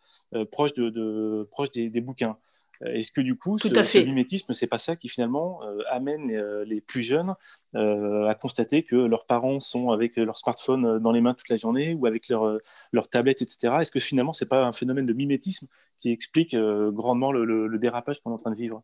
proche, 0.51 0.75
de, 0.75 1.49
proche 1.51 1.71
des 1.71 2.01
bouquins. 2.03 2.37
Euh, 2.85 2.95
est-ce 2.95 3.11
que 3.11 3.21
du 3.21 3.37
coup, 3.37 3.59
ce, 3.59 3.69
ce, 3.69 3.99
mimétisme, 3.99 4.53
c'est 4.55 4.67
pas 4.67 4.79
ça 4.79 4.97
qui 4.97 5.09
finalement 5.09 5.63
euh, 5.65 5.79
amène 5.91 6.31
euh, 6.31 6.65
les, 6.65 6.81
plus 6.81 7.03
jeunes 7.03 7.35
à 7.75 8.35
constater 8.35 8.83
que 8.83 8.97
leurs 8.97 9.25
parents 9.25 9.61
sont 9.61 9.91
avec 9.91 10.17
leur 10.17 10.37
smartphone 10.37 10.99
dans 10.99 11.13
les 11.13 11.21
mains 11.21 11.35
toute 11.35 11.49
la 11.49 11.57
journée 11.57 11.95
ou 11.95 12.07
avec 12.07 12.29
leur, 12.29 12.59
leur 12.93 13.09
tablette, 13.09 13.41
etc. 13.41 13.75
Est-ce 13.81 13.91
que 13.91 14.01
finalement, 14.01 14.33
c'est 14.33 14.49
pas 14.49 14.65
un 14.65 14.73
phénomène 14.73 15.07
de 15.07 15.13
mimétisme 15.13 15.69
qui 15.99 16.11
explique 16.11 16.55
grandement 16.55 17.33
le, 17.33 17.79
dérapage 17.79 18.21
qu'on 18.21 18.31
est 18.31 18.35
en 18.35 18.39
train 18.39 18.51
de 18.51 18.57
vivre? 18.57 18.83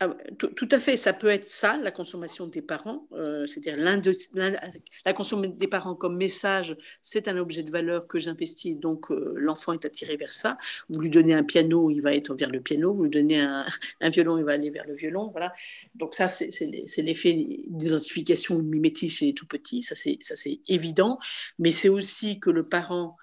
Ah, 0.00 0.08
tout, 0.38 0.68
à 0.72 0.80
fait, 0.80 0.96
ça 0.96 1.12
peut 1.12 1.28
être 1.28 1.48
ça, 1.48 1.76
la 1.76 1.92
consommation 1.92 2.48
des 2.48 2.62
parents, 2.62 3.06
euh, 3.12 3.46
c'est-à-dire 3.46 3.76
la 3.76 5.12
consommation 5.12 5.54
des 5.56 5.68
parents 5.68 5.94
comme 5.94 6.16
message, 6.16 6.76
c'est 7.00 7.28
un 7.28 7.36
objet 7.36 7.62
de 7.62 7.70
valeur 7.70 8.08
que 8.08 8.18
j'investis, 8.18 8.76
donc 8.76 9.12
euh, 9.12 9.34
l'enfant 9.36 9.72
est 9.72 9.84
attiré 9.84 10.16
vers 10.16 10.32
ça. 10.32 10.58
Vous 10.88 11.00
lui 11.00 11.10
donnez 11.10 11.32
un 11.32 11.44
piano, 11.44 11.90
il 11.90 12.00
va 12.00 12.12
être 12.12 12.34
vers 12.34 12.50
le 12.50 12.60
piano, 12.60 12.92
vous 12.92 13.04
lui 13.04 13.10
donnez 13.10 13.40
un, 13.40 13.64
violon, 14.10 14.36
il 14.36 14.44
va 14.44 14.52
aller 14.52 14.70
vers 14.70 14.84
le 14.84 14.94
violon, 14.94 15.30
voilà. 15.30 15.54
Donc 15.94 16.16
ça, 16.16 16.26
c'est 16.26 17.02
l'effet 17.02 17.46
d'identification 17.68 18.60
mimétique 18.60 19.12
chez 19.12 19.26
les 19.26 19.34
tout 19.34 19.46
petits, 19.46 19.82
ça 19.82 19.94
c'est 19.94 20.60
évident, 20.66 21.20
mais 21.60 21.70
c'est 21.70 21.88
aussi 21.88 22.40
que 22.40 22.50
le 22.50 22.68
parent 22.68 23.16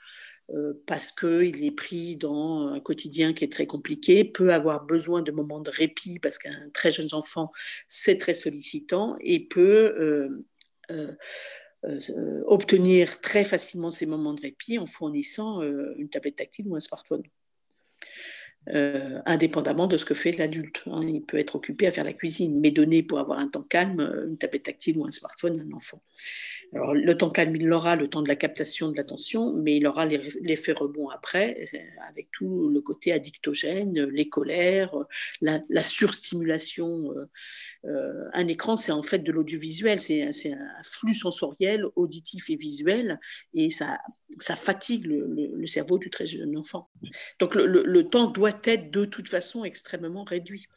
parce 0.85 1.11
qu'il 1.11 1.63
est 1.63 1.71
pris 1.71 2.17
dans 2.17 2.67
un 2.67 2.79
quotidien 2.79 3.33
qui 3.33 3.45
est 3.45 3.51
très 3.51 3.65
compliqué, 3.65 4.25
peut 4.25 4.51
avoir 4.51 4.85
besoin 4.85 5.21
de 5.21 5.31
moments 5.31 5.61
de 5.61 5.69
répit 5.69 6.19
parce 6.19 6.37
qu'un 6.37 6.69
très 6.73 6.91
jeune 6.91 7.07
enfant, 7.13 7.51
c'est 7.87 8.17
très 8.17 8.33
sollicitant 8.33 9.15
et 9.21 9.47
peut 9.47 10.43
euh, 10.91 11.15
euh, 11.85 12.43
obtenir 12.47 13.21
très 13.21 13.43
facilement 13.43 13.91
ces 13.91 14.05
moments 14.05 14.33
de 14.33 14.41
répit 14.41 14.77
en 14.77 14.87
fournissant 14.87 15.61
une 15.61 16.09
tablette 16.09 16.35
tactile 16.35 16.67
ou 16.67 16.75
un 16.75 16.81
smartphone. 16.81 17.23
Indépendamment 18.67 19.87
de 19.87 19.97
ce 19.97 20.05
que 20.05 20.13
fait 20.13 20.31
l'adulte. 20.31 20.81
Hein. 20.87 21.01
Il 21.07 21.23
peut 21.23 21.37
être 21.37 21.55
occupé 21.55 21.87
à 21.87 21.91
faire 21.91 22.03
la 22.03 22.13
cuisine, 22.13 22.59
mais 22.59 22.71
donner 22.71 23.01
pour 23.03 23.19
avoir 23.19 23.39
un 23.39 23.47
temps 23.47 23.63
calme 23.63 23.99
une 24.27 24.37
tablette 24.37 24.63
tactile 24.63 24.97
ou 24.97 25.05
un 25.05 25.11
smartphone 25.11 25.59
à 25.59 25.63
un 25.63 25.71
enfant. 25.71 26.01
Alors, 26.73 26.93
le 26.93 27.17
temps 27.17 27.29
calme, 27.29 27.55
il 27.55 27.65
l'aura, 27.65 27.95
le 27.95 28.07
temps 28.07 28.21
de 28.21 28.27
la 28.27 28.35
captation 28.35 28.91
de 28.91 28.95
l'attention, 28.95 29.53
mais 29.53 29.75
il 29.75 29.85
aura 29.87 30.05
l'effet 30.05 30.71
rebond 30.71 31.09
après, 31.09 31.65
avec 32.09 32.29
tout 32.31 32.69
le 32.69 32.81
côté 32.81 33.11
addictogène, 33.11 34.05
les 34.05 34.29
colères, 34.29 34.95
la, 35.41 35.59
la 35.69 35.83
surstimulation 35.83 37.11
euh, 37.11 37.25
euh, 37.85 38.29
un 38.33 38.47
écran, 38.47 38.77
c'est 38.77 38.91
en 38.91 39.03
fait 39.03 39.19
de 39.19 39.31
l'audiovisuel, 39.31 39.99
c'est 39.99 40.23
un 40.23 40.83
flux 40.83 41.15
sensoriel, 41.15 41.85
auditif 41.95 42.49
et 42.49 42.55
visuel, 42.55 43.19
et 43.53 43.69
ça, 43.69 43.99
ça 44.39 44.55
fatigue 44.55 45.05
le, 45.05 45.67
cerveau 45.67 45.97
du 45.97 46.09
très 46.09 46.25
jeune 46.25 46.57
enfant. 46.57 46.89
Donc 47.39 47.55
le, 47.55 48.03
temps 48.03 48.27
doit 48.27 48.51
être 48.63 48.91
de 48.91 49.05
toute 49.05 49.29
façon 49.29 49.63
extrêmement 49.63 50.23
réduit. 50.23 50.67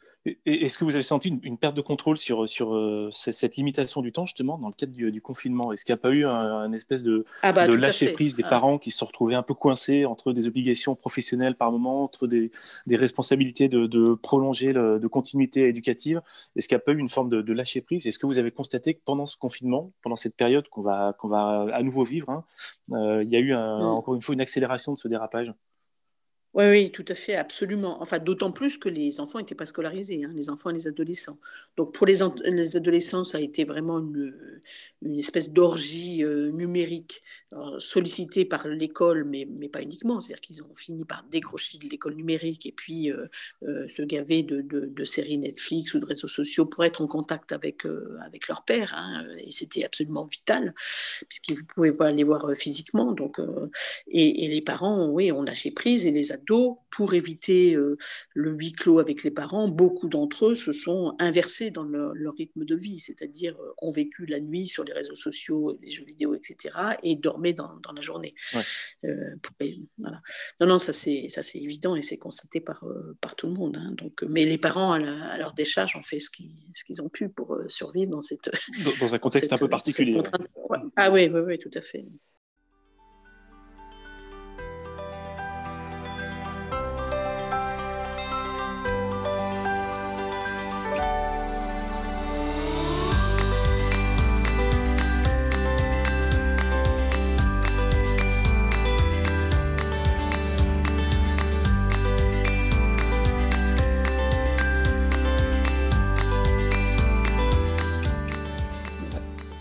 Est-ce 0.45 0.77
que 0.77 0.85
vous 0.85 0.95
avez 0.95 1.03
senti 1.03 1.29
une, 1.43 1.57
perte 1.57 1.75
de 1.75 1.81
contrôle 1.81 2.17
sur, 2.17 2.47
sur 2.47 2.75
euh, 2.75 3.09
cette, 3.11 3.55
limitation 3.57 4.01
du 4.01 4.11
temps, 4.11 4.25
justement, 4.25 4.57
dans 4.57 4.67
le 4.67 4.73
cadre 4.73 4.93
du, 4.93 5.21
confinement? 5.21 5.73
Est-ce 5.73 5.83
qu'il 5.85 5.93
n'y 5.93 5.99
a 5.99 6.01
pas 6.01 6.11
eu 6.11 6.25
un, 6.25 6.71
espèce 6.73 7.01
de, 7.01 7.25
ah 7.41 7.51
bah, 7.51 7.67
de 7.67 7.73
lâcher 7.73 8.13
prise 8.13 8.35
des 8.35 8.43
ah. 8.43 8.49
parents 8.49 8.77
qui 8.77 8.91
se 8.91 9.03
retrouvés 9.03 9.35
un 9.35 9.43
peu 9.43 9.53
coincés 9.53 10.05
entre 10.05 10.33
des 10.33 10.47
obligations 10.47 10.95
professionnelles 10.95 11.55
par 11.55 11.71
moment, 11.71 12.03
entre 12.03 12.27
des, 12.27 12.51
des 12.85 12.95
responsabilités 12.95 13.69
de, 13.69 13.85
de 13.87 14.13
prolonger, 14.13 14.73
de 14.73 15.07
continuité 15.07 15.67
éducative? 15.67 16.21
Est-ce 16.55 16.67
qu'il 16.67 16.75
n'y 16.75 16.81
a 16.81 16.85
pas 16.85 16.91
eu 16.91 16.99
une 16.99 17.09
forme 17.09 17.29
de, 17.29 17.53
lâcher 17.53 17.81
prise? 17.81 18.05
Est-ce 18.05 18.19
que 18.19 18.25
vous 18.25 18.37
avez 18.37 18.51
constaté 18.51 18.93
que 18.93 19.01
pendant 19.03 19.25
ce 19.25 19.37
confinement, 19.37 19.91
pendant 20.01 20.15
cette 20.15 20.35
période 20.35 20.67
qu'on 20.69 20.81
va, 20.81 21.15
qu'on 21.17 21.27
va 21.27 21.67
à 21.73 21.81
nouveau 21.83 22.03
vivre, 22.03 22.29
hein, 22.29 22.43
euh, 22.91 23.23
il 23.23 23.29
y 23.29 23.35
a 23.35 23.39
eu 23.39 23.44
mm. 23.53 23.81
encore 23.81 24.15
une 24.15 24.21
fois 24.21 24.33
une 24.33 24.41
accélération 24.41 24.93
de 24.93 24.97
ce 24.97 25.07
dérapage 25.07 25.53
oui, 26.55 26.63
oui, 26.69 26.89
tout 26.89 27.03
à 27.09 27.15
fait, 27.15 27.35
absolument. 27.35 28.01
Enfin, 28.01 28.17
d'autant 28.17 28.49
plus 28.49 28.77
que 28.77 28.87
les 28.87 29.19
enfants 29.19 29.39
n'étaient 29.39 29.55
pas 29.55 29.65
scolarisés, 29.65 30.23
hein, 30.23 30.31
les 30.33 30.49
enfants 30.49 30.69
et 30.69 30.73
les 30.73 30.87
adolescents. 30.87 31.37
Donc, 31.75 31.93
pour 31.93 32.07
les, 32.07 32.19
les 32.45 32.77
adolescents, 32.77 33.25
ça 33.25 33.39
a 33.39 33.41
été 33.41 33.65
vraiment 33.65 33.99
une, 33.99 34.33
espèce 35.19 35.51
d'orgie 35.51 36.23
euh, 36.23 36.51
numérique, 36.51 37.21
sollicitée 37.79 38.45
par 38.45 38.67
l'école, 38.67 39.25
mais, 39.25 39.45
mais, 39.49 39.67
pas 39.67 39.81
uniquement. 39.81 40.21
C'est-à-dire 40.21 40.41
qu'ils 40.41 40.63
ont 40.63 40.73
fini 40.75 41.03
par 41.03 41.25
décrocher 41.29 41.77
de 41.77 41.89
l'école 41.89 42.15
numérique 42.15 42.65
et 42.65 42.71
puis 42.71 43.11
euh, 43.11 43.27
euh, 43.63 43.87
se 43.89 44.01
gaver 44.01 44.43
de, 44.43 44.61
de, 44.61 45.03
séries 45.03 45.37
Netflix 45.37 45.93
ou 45.93 45.99
de 45.99 46.05
réseaux 46.05 46.27
sociaux 46.27 46.65
pour 46.65 46.85
être 46.85 47.01
en 47.01 47.07
contact 47.07 47.51
avec, 47.51 47.85
avec 48.25 48.47
leur 48.47 48.63
père. 48.63 48.93
Hein, 48.95 49.25
et 49.39 49.51
c'était 49.51 49.83
absolument 49.83 50.25
vital, 50.25 50.73
puisqu'ils 51.27 51.57
ne 51.57 51.63
pouvaient 51.63 51.95
pas 51.95 52.11
les 52.11 52.23
voir 52.23 52.49
physiquement. 52.55 53.11
Donc, 53.11 53.39
et, 54.07 54.45
et, 54.45 54.47
les 54.47 54.61
parents, 54.61 55.09
oui, 55.09 55.31
ont 55.33 55.43
lâché 55.43 55.71
prise 55.71 56.05
et 56.05 56.11
les 56.11 56.31
pour 56.45 57.13
éviter 57.13 57.75
euh, 57.75 57.97
le 58.33 58.51
huis 58.51 58.71
clos 58.71 58.99
avec 58.99 59.23
les 59.23 59.31
parents, 59.31 59.67
beaucoup 59.67 60.07
d'entre 60.07 60.47
eux 60.47 60.55
se 60.55 60.71
sont 60.71 61.15
inversés 61.19 61.71
dans 61.71 61.83
leur, 61.83 62.33
rythme 62.37 62.65
de 62.65 62.75
vie, 62.75 62.99
c'est-à-dire 62.99 63.55
euh, 63.59 63.73
ont 63.81 63.91
vécu 63.91 64.25
la 64.25 64.39
nuit 64.39 64.67
sur 64.67 64.83
les 64.83 64.93
réseaux 64.93 65.15
sociaux, 65.15 65.77
les 65.81 65.91
jeux 65.91 66.05
vidéo, 66.05 66.35
etc., 66.35 66.75
et 67.03 67.15
dormaient 67.15 67.53
dans, 67.53 67.79
la 67.93 68.01
journée. 68.01 68.33
Euh, 69.03 69.35
non, 70.59 70.67
non, 70.67 70.79
ça 70.79 70.93
c'est 70.93 71.27
évident 71.55 71.95
et 71.95 72.01
c'est 72.01 72.17
constaté 72.17 72.59
par, 72.59 72.83
par 73.21 73.35
tout 73.35 73.47
le 73.47 73.53
monde. 73.53 73.77
Hein. 73.77 73.93
donc, 73.97 74.23
mais 74.23 74.45
les 74.45 74.57
parents, 74.57 74.93
à, 74.93 75.37
leur 75.37 75.53
décharge, 75.53 75.95
ont 75.95 76.03
fait 76.03 76.19
ce 76.19 76.29
qu'ils 76.29 77.01
ont 77.01 77.09
pu 77.09 77.29
pour 77.29 77.57
survivre 77.67 78.11
dans 78.11 78.21
cette... 78.21 78.49
Dans, 78.99 79.13
un 79.13 79.19
contexte 79.19 79.53
un 79.53 79.57
peu 79.57 79.69
particulier. 79.69 80.21
Ah 80.95 81.11
oui, 81.11 81.29
oui, 81.31 81.41
oui, 81.41 81.59
tout 81.59 81.71
à 81.73 81.81
fait. 81.81 82.05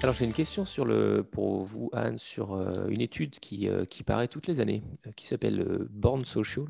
Alors 0.05 0.13
j'ai 0.13 0.27
une 0.27 0.35
question 0.35 0.65
pour 1.33 1.65
vous, 1.65 1.89
Anne, 1.95 2.19
sur 2.19 2.53
euh, 2.53 2.89
une 2.89 3.01
étude 3.01 3.39
qui, 3.41 3.71
euh, 3.71 3.87
qui 3.87 4.03
paraît 4.03 4.29
toutes 4.29 4.47
les 4.49 4.61
années, 4.61 4.83
euh, 5.07 5.13
qui 5.13 5.27
s'appelle 5.27 5.87
Born 5.89 6.27
Social, 6.27 6.67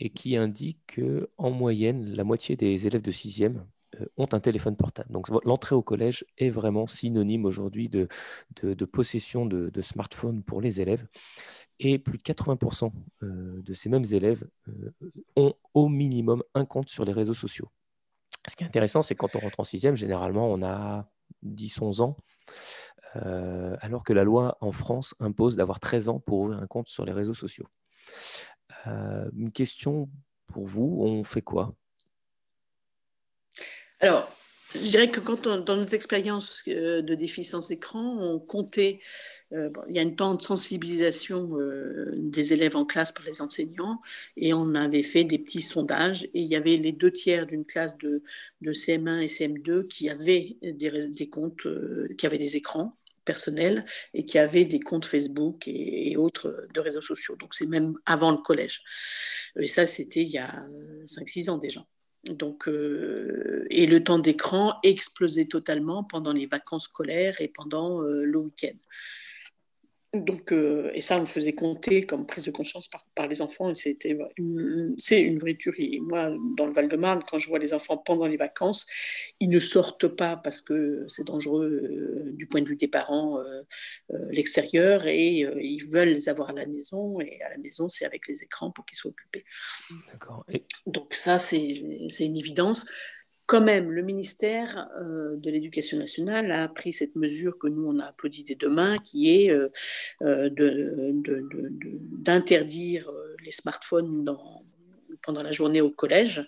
et 0.00 0.10
qui 0.10 0.36
indique 0.36 0.78
que 0.86 1.30
en 1.38 1.50
moyenne, 1.50 2.14
la 2.14 2.24
moitié 2.24 2.56
des 2.56 2.86
élèves 2.86 3.00
de 3.00 3.10
6e 3.10 3.64
ont 4.18 4.28
un 4.32 4.40
téléphone 4.40 4.76
portable. 4.76 5.10
Donc 5.10 5.30
l'entrée 5.46 5.74
au 5.74 5.80
collège 5.80 6.26
est 6.36 6.50
vraiment 6.50 6.86
synonyme 6.86 7.46
aujourd'hui 7.46 7.88
de, 7.88 8.06
de, 8.62 8.84
possession 8.84 9.46
de, 9.46 9.70
de 9.70 9.80
smartphones 9.80 10.42
pour 10.42 10.60
les 10.60 10.82
élèves. 10.82 11.06
Et 11.80 11.98
plus 11.98 12.18
de 12.18 12.22
80% 12.22 12.92
de 13.22 13.72
ces 13.72 13.88
mêmes 13.88 14.04
élèves 14.12 14.46
ont 15.36 15.54
au 15.72 15.88
minimum 15.88 16.42
un 16.54 16.66
compte 16.66 16.90
sur 16.90 17.06
les 17.06 17.12
réseaux 17.12 17.32
sociaux. 17.32 17.70
Ce 18.46 18.56
qui 18.56 18.62
est 18.62 18.66
intéressant, 18.66 19.00
c'est 19.00 19.14
quand 19.14 19.34
on 19.36 19.38
rentre 19.38 19.58
en 19.58 19.64
sixième, 19.64 19.96
généralement, 19.96 20.52
on 20.52 20.62
a 20.62 21.08
10-11 21.44 22.00
ans, 22.02 22.16
euh, 23.16 23.76
alors 23.80 24.04
que 24.04 24.12
la 24.12 24.24
loi 24.24 24.56
en 24.60 24.72
France 24.72 25.14
impose 25.20 25.56
d'avoir 25.56 25.80
13 25.80 26.08
ans 26.08 26.20
pour 26.20 26.40
ouvrir 26.40 26.58
un 26.58 26.66
compte 26.66 26.88
sur 26.88 27.04
les 27.04 27.12
réseaux 27.12 27.34
sociaux. 27.34 27.66
Euh, 28.86 29.28
une 29.36 29.52
question 29.52 30.08
pour 30.46 30.66
vous, 30.66 31.00
on 31.02 31.24
fait 31.24 31.42
quoi? 31.42 31.74
Alors, 34.00 34.30
je 34.74 34.90
dirais 34.90 35.10
que 35.10 35.20
dans 35.20 35.76
notre 35.76 35.94
expérience 35.94 36.62
euh, 36.68 37.00
de 37.00 37.14
déficience 37.14 37.70
écran, 37.70 38.18
on 38.20 38.38
comptait, 38.38 39.00
euh, 39.52 39.70
il 39.88 39.96
y 39.96 39.98
a 39.98 40.02
une 40.02 40.14
temps 40.14 40.34
de 40.34 40.42
sensibilisation 40.42 41.58
euh, 41.58 42.12
des 42.16 42.52
élèves 42.52 42.76
en 42.76 42.84
classe 42.84 43.12
par 43.12 43.24
les 43.24 43.40
enseignants, 43.40 44.00
et 44.36 44.52
on 44.52 44.74
avait 44.74 45.02
fait 45.02 45.24
des 45.24 45.38
petits 45.38 45.62
sondages, 45.62 46.24
et 46.34 46.42
il 46.42 46.48
y 46.48 46.56
avait 46.56 46.76
les 46.76 46.92
deux 46.92 47.10
tiers 47.10 47.46
d'une 47.46 47.64
classe 47.64 47.96
de, 47.96 48.22
de, 48.60 48.72
CM1 48.72 49.20
et 49.22 49.26
CM2 49.26 49.86
qui 49.86 50.10
avaient 50.10 50.58
des, 50.62 51.28
comptes, 51.30 51.66
qui 52.18 52.26
avaient 52.26 52.38
des 52.38 52.56
écrans 52.56 52.94
personnels 53.24 53.84
et 54.14 54.24
qui 54.24 54.38
avaient 54.38 54.64
des 54.64 54.80
comptes 54.80 55.04
Facebook 55.04 55.66
et 55.66 56.16
autres 56.16 56.66
de 56.74 56.80
réseaux 56.80 57.02
sociaux. 57.02 57.36
Donc 57.36 57.54
c'est 57.54 57.66
même 57.66 57.94
avant 58.06 58.30
le 58.30 58.38
collège. 58.38 58.82
Et 59.58 59.66
ça, 59.66 59.86
c'était 59.86 60.22
il 60.22 60.30
y 60.30 60.38
a 60.38 60.66
5-6 61.06 61.50
ans 61.50 61.58
déjà. 61.58 61.84
Donc, 62.28 62.68
euh, 62.68 63.66
et 63.70 63.86
le 63.86 64.02
temps 64.02 64.18
d'écran 64.18 64.74
explosait 64.82 65.46
totalement 65.46 66.04
pendant 66.04 66.32
les 66.32 66.46
vacances 66.46 66.84
scolaires 66.84 67.40
et 67.40 67.48
pendant 67.48 68.02
euh, 68.02 68.24
le 68.24 68.38
week-end. 68.38 68.76
Donc, 70.14 70.52
euh, 70.52 70.90
et 70.94 71.02
ça, 71.02 71.18
on 71.18 71.20
le 71.20 71.26
faisait 71.26 71.52
compter 71.52 72.02
comme 72.06 72.26
prise 72.26 72.44
de 72.44 72.50
conscience 72.50 72.88
par, 72.88 73.26
les 73.26 73.42
enfants, 73.42 73.68
et 73.70 73.74
c'était 73.74 74.16
c'est 74.96 75.20
une 75.20 75.38
vraie 75.38 75.54
tuerie. 75.54 76.00
moi, 76.00 76.30
dans 76.56 76.64
le 76.64 76.72
Val-de-Marne, 76.72 77.22
quand 77.28 77.36
je 77.36 77.46
vois 77.48 77.58
les 77.58 77.74
enfants 77.74 77.98
pendant 77.98 78.26
les 78.26 78.38
vacances, 78.38 78.86
ils 79.38 79.50
ne 79.50 79.60
sortent 79.60 80.08
pas 80.08 80.36
parce 80.36 80.62
que 80.62 81.04
c'est 81.08 81.26
dangereux 81.26 81.66
euh, 81.68 82.32
du 82.32 82.46
point 82.46 82.62
de 82.62 82.68
vue 82.68 82.76
des 82.76 82.88
parents, 82.88 83.38
euh, 83.40 83.62
l'extérieur, 84.30 85.06
et 85.06 85.40
ils 85.60 85.84
veulent 85.90 86.08
les 86.08 86.30
avoir 86.30 86.50
à 86.50 86.52
la 86.54 86.64
maison, 86.64 87.20
et 87.20 87.42
à 87.42 87.50
la 87.50 87.58
maison, 87.58 87.90
c'est 87.90 88.06
avec 88.06 88.28
les 88.28 88.42
écrans 88.42 88.70
pour 88.70 88.86
qu'ils 88.86 88.96
soient 88.96 89.10
occupés. 89.10 89.44
D'accord. 90.10 90.46
Donc 90.86 91.12
ça, 91.12 91.36
c'est 91.36 91.60
une 91.60 92.36
évidence 92.36 92.86
quand 93.48 93.62
même, 93.62 93.90
le 93.90 94.02
ministère 94.02 94.90
euh, 95.00 95.34
de 95.36 95.50
l'Éducation 95.50 95.96
nationale 95.96 96.52
a 96.52 96.68
pris 96.68 96.92
cette 96.92 97.16
mesure 97.16 97.58
que 97.58 97.66
nous, 97.66 97.86
on 97.88 97.98
a 97.98 98.04
applaudi 98.04 98.44
dès 98.44 98.56
demain, 98.56 98.98
qui 98.98 99.34
est 99.34 99.50
euh, 99.50 99.70
euh, 100.20 100.50
d'interdire 102.12 103.10
les 103.42 103.50
smartphones 103.50 104.36
pendant 105.22 105.42
la 105.42 105.50
journée 105.50 105.80
au 105.80 105.90
collège. 105.90 106.46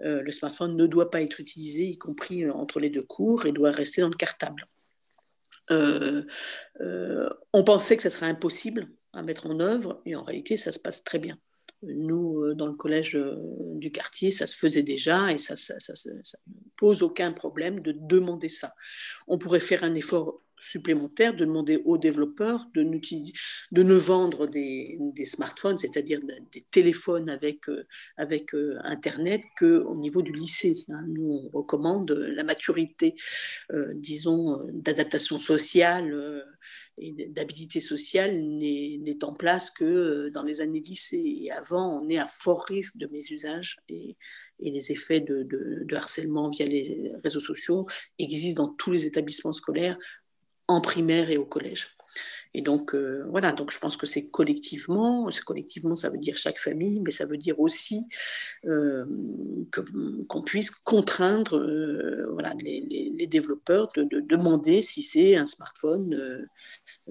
le 0.00 0.30
smartphone 0.30 0.76
ne 0.76 0.86
doit 0.86 1.10
pas 1.10 1.22
être 1.22 1.40
utilisé, 1.40 1.84
y 1.84 1.96
compris 1.96 2.48
entre 2.50 2.78
les 2.78 2.90
deux 2.90 3.02
cours, 3.02 3.46
et 3.46 3.52
doit 3.52 3.70
rester 3.70 4.02
dans 4.02 4.10
le 4.10 4.14
cartable. 4.14 4.66
on 5.70 7.64
pensait 7.64 7.96
que 7.96 8.02
ça 8.02 8.10
serait 8.10 8.26
impossible 8.26 8.88
à 9.14 9.22
mettre 9.22 9.46
en 9.46 9.60
œuvre, 9.60 10.02
et 10.04 10.14
en 10.14 10.22
réalité, 10.22 10.58
ça 10.58 10.72
se 10.72 10.78
passe 10.78 11.04
très 11.04 11.18
bien. 11.18 11.38
Nous, 11.86 12.54
dans 12.54 12.66
le 12.66 12.74
collège 12.74 13.18
du 13.76 13.90
quartier, 13.90 14.30
ça 14.30 14.46
se 14.46 14.56
faisait 14.56 14.82
déjà 14.82 15.32
et 15.32 15.38
ça 15.38 15.54
ne 15.54 16.52
pose 16.78 17.02
aucun 17.02 17.32
problème 17.32 17.80
de 17.80 17.92
demander 17.92 18.48
ça. 18.48 18.74
On 19.26 19.38
pourrait 19.38 19.60
faire 19.60 19.84
un 19.84 19.94
effort 19.94 20.40
supplémentaire 20.64 21.34
de 21.34 21.44
demander 21.44 21.82
aux 21.84 21.98
développeurs 21.98 22.66
de, 22.74 22.82
de 22.82 23.82
ne 23.82 23.94
vendre 23.94 24.46
des, 24.46 24.98
smartphones, 25.24 25.78
c'est-à-dire 25.78 26.20
des 26.52 26.64
téléphones 26.70 27.28
avec, 27.28 27.68
euh, 27.68 27.86
avec 28.16 28.54
euh, 28.54 28.78
Internet, 28.82 29.42
qu'au 29.58 29.94
niveau 29.94 30.22
du 30.22 30.32
lycée. 30.32 30.84
Hein. 30.88 31.04
Nous, 31.08 31.50
on 31.52 31.58
recommande 31.58 32.10
la 32.10 32.44
maturité, 32.44 33.14
euh, 33.72 33.92
disons, 33.94 34.66
d'adaptation 34.72 35.38
sociale 35.38 36.44
et 36.98 37.12
d'habilité 37.28 37.80
sociale 37.80 38.40
n'est 38.40 39.24
en 39.24 39.32
place 39.32 39.70
que 39.70 40.28
dans 40.28 40.42
les 40.42 40.60
années 40.60 40.80
lycée. 40.80 41.22
Et 41.42 41.50
avant, 41.50 42.00
on 42.00 42.08
est 42.08 42.18
à 42.18 42.26
fort 42.26 42.64
risque 42.64 42.96
de 42.98 43.06
mésusage 43.08 43.78
et, 43.88 44.16
et 44.60 44.70
les 44.70 44.92
effets 44.92 45.20
de, 45.20 45.86
harcèlement 45.94 46.50
via 46.50 46.66
les 46.66 47.12
réseaux 47.22 47.40
sociaux 47.40 47.86
existent 48.18 48.66
dans 48.66 48.72
tous 48.74 48.92
les 48.92 49.06
établissements 49.06 49.52
scolaires 49.52 49.98
en 50.68 50.80
primaire 50.80 51.30
et 51.30 51.36
au 51.36 51.44
collège. 51.44 51.93
Et 52.54 52.62
donc, 52.62 52.94
euh, 52.94 53.24
voilà, 53.28 53.52
donc 53.52 53.72
je 53.72 53.78
pense 53.80 53.96
que 53.96 54.06
c'est 54.06 54.28
collectivement, 54.28 55.28
collectivement, 55.44 55.96
ça 55.96 56.08
veut 56.08 56.18
dire 56.18 56.36
chaque 56.36 56.60
famille, 56.60 57.00
mais 57.00 57.10
ça 57.10 57.26
veut 57.26 57.36
dire 57.36 57.58
aussi 57.58 58.06
euh, 58.64 59.04
qu'on 60.28 60.42
puisse 60.42 60.70
contraindre 60.70 61.56
euh, 61.58 62.26
voilà, 62.32 62.54
les, 62.54 63.26
développeurs 63.26 63.88
de, 63.96 64.20
demander 64.20 64.82
si 64.82 65.02
c'est 65.02 65.34
un 65.34 65.46
smartphone 65.46 66.46